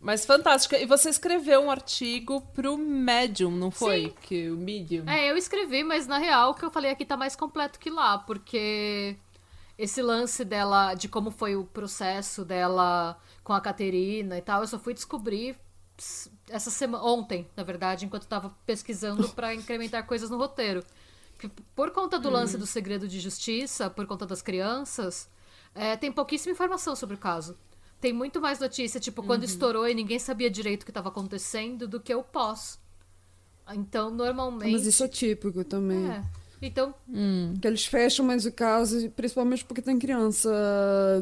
[0.00, 0.78] Mas fantástica.
[0.78, 4.04] E você escreveu um artigo pro Medium, não foi?
[4.04, 4.14] Sim.
[4.22, 5.08] Que o Medium.
[5.08, 7.90] É, eu escrevi, mas na real o que eu falei aqui tá mais completo que
[7.90, 9.16] lá, porque
[9.78, 14.66] esse lance dela, de como foi o processo dela com a Caterina e tal, eu
[14.66, 15.56] só fui descobrir
[16.48, 20.82] essa semana, ontem, na verdade, enquanto eu tava pesquisando pra incrementar coisas no roteiro.
[21.74, 25.28] Por conta do lance do segredo de justiça, por conta das crianças,
[25.74, 27.56] é, tem pouquíssima informação sobre o caso.
[28.00, 31.86] Tem muito mais notícia, tipo, quando estourou e ninguém sabia direito o que estava acontecendo,
[31.86, 32.78] do que o pós.
[33.74, 34.72] Então, normalmente.
[34.72, 36.06] Mas isso é típico também.
[36.06, 36.22] É.
[36.66, 36.94] Então,
[37.60, 40.50] Que eles fecham mais o caso, principalmente porque tem criança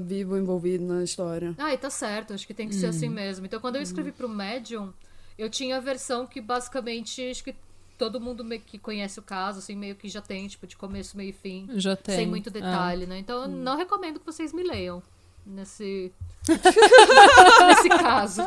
[0.04, 1.54] viva envolvida na história.
[1.58, 3.44] ai, tá certo, acho que tem que ser assim mesmo.
[3.46, 4.92] Então, quando eu escrevi pro Medium,
[5.38, 7.54] eu tinha a versão que basicamente acho que
[7.98, 11.16] todo mundo meio que conhece o caso, assim, meio que já tem, tipo, de começo,
[11.16, 11.68] meio e fim.
[11.76, 12.16] Já tem.
[12.16, 12.52] Sem muito Ah.
[12.52, 13.18] detalhe, né?
[13.18, 15.00] Então, eu não recomendo que vocês me leiam
[15.46, 16.10] nesse.
[17.68, 18.42] nesse caso.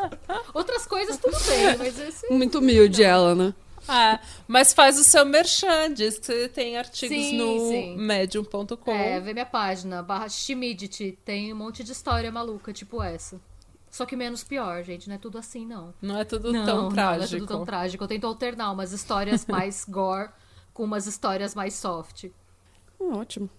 [0.54, 2.28] Outras coisas, tudo bem, mas esse.
[2.32, 3.54] Muito humilde ela, né?
[3.88, 8.92] Ah, mas faz o seu merchan, diz que você tem artigos Sim, no medium.com.
[8.92, 13.40] É, vê minha página, barra Shimidity, tem um monte de história maluca, tipo essa.
[13.90, 15.94] Só que menos pior, gente, não é tudo assim, não.
[16.02, 17.20] Não é tudo não, tão não, trágico.
[17.20, 18.04] Não é tudo tão trágico.
[18.04, 20.30] Eu tento alternar umas histórias mais gore
[20.74, 22.26] com umas histórias mais soft.
[23.00, 23.50] Ótimo.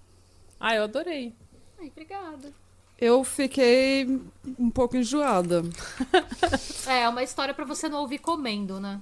[0.61, 1.35] Ah, eu adorei.
[1.81, 2.53] Ai, obrigada.
[3.01, 4.07] Eu fiquei
[4.59, 5.63] um pouco enjoada.
[6.87, 9.01] É, é uma história pra você não ouvir comendo, né?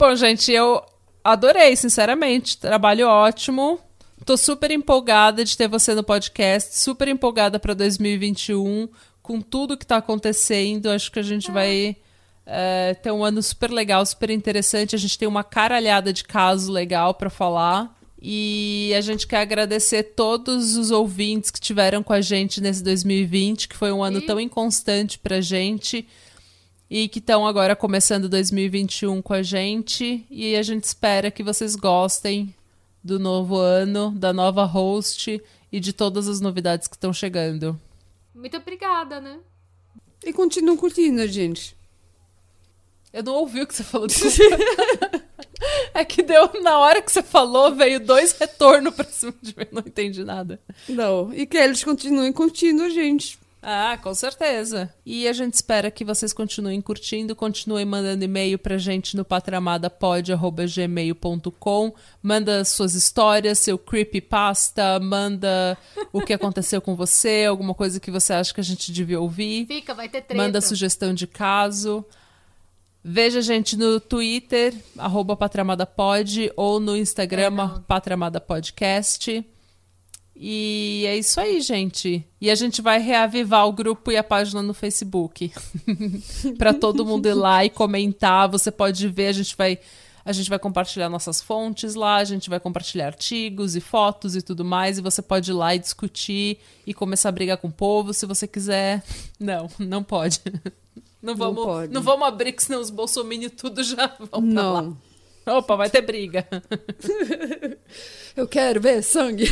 [0.00, 0.82] Bom, gente, eu
[1.22, 2.56] adorei, sinceramente.
[2.56, 3.78] Trabalho ótimo.
[4.24, 8.88] Tô super empolgada de ter você no podcast, super empolgada para 2021,
[9.22, 10.88] com tudo que tá acontecendo.
[10.88, 11.98] Acho que a gente vai
[12.46, 14.96] é, ter um ano super legal, super interessante.
[14.96, 17.94] A gente tem uma caralhada de caso legal para falar.
[18.22, 23.68] E a gente quer agradecer todos os ouvintes que tiveram com a gente nesse 2020,
[23.68, 26.08] que foi um ano E- tão inconstante pra gente
[26.90, 30.26] e que estão agora começando 2021 com a gente.
[30.28, 32.52] E a gente espera que vocês gostem
[33.02, 35.40] do novo ano, da nova host
[35.70, 37.80] e de todas as novidades que estão chegando.
[38.34, 39.38] Muito obrigada, né?
[40.24, 41.76] E continuam curtindo a gente.
[43.12, 44.06] Eu não ouvi o que você falou.
[45.94, 49.66] é que deu na hora que você falou, veio dois retornos pra cima de mim.
[49.70, 50.60] Não entendi nada.
[50.88, 51.32] Não.
[51.32, 53.38] E que eles continuem curtindo a gente.
[53.62, 54.92] Ah, com certeza.
[55.04, 61.94] E a gente espera que vocês continuem curtindo, continuem mandando e-mail pra gente no patramadapod.gmail.com.
[62.22, 65.76] Manda suas histórias, seu creepypasta, manda
[66.12, 69.66] o que aconteceu com você, alguma coisa que você acha que a gente devia ouvir.
[69.66, 70.42] Fica, vai ter treta.
[70.42, 72.04] Manda sugestão de caso.
[73.02, 79.42] Veja a gente no Twitter, arroba patramadapod, ou no Instagram, É, patramadapodcast.
[80.42, 82.26] E é isso aí, gente.
[82.40, 85.52] E a gente vai reavivar o grupo e a página no Facebook.
[86.56, 88.48] para todo mundo ir lá e comentar.
[88.48, 89.78] Você pode ver, a gente vai
[90.24, 94.40] a gente vai compartilhar nossas fontes lá, a gente vai compartilhar artigos e fotos e
[94.40, 97.72] tudo mais, e você pode ir lá e discutir e começar a brigar com o
[97.72, 99.02] povo se você quiser.
[99.38, 100.40] Não, não pode.
[101.22, 101.92] Não vamos, pode.
[101.92, 104.82] não vamos abrir, que senão os bolsominions tudo já vão pra lá.
[104.82, 104.98] Não.
[105.58, 106.48] Opa, vai ter briga.
[108.34, 109.44] Eu quero ver sangue.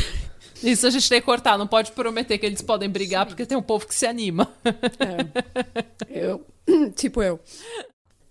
[0.63, 3.57] Isso a gente tem que cortar, não pode prometer que eles podem brigar, porque tem
[3.57, 4.51] um povo que se anima.
[6.09, 6.29] É.
[6.29, 6.45] Eu.
[6.95, 7.39] Tipo eu.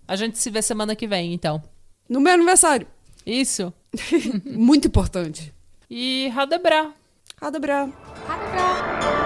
[0.07, 1.61] A gente se vê semana que vem, então.
[2.07, 2.87] No meu aniversário.
[3.25, 3.73] Isso.
[4.45, 5.53] Muito importante.
[5.89, 6.93] E Radebra.
[7.41, 7.89] Adabra.
[8.27, 9.18] Radebra.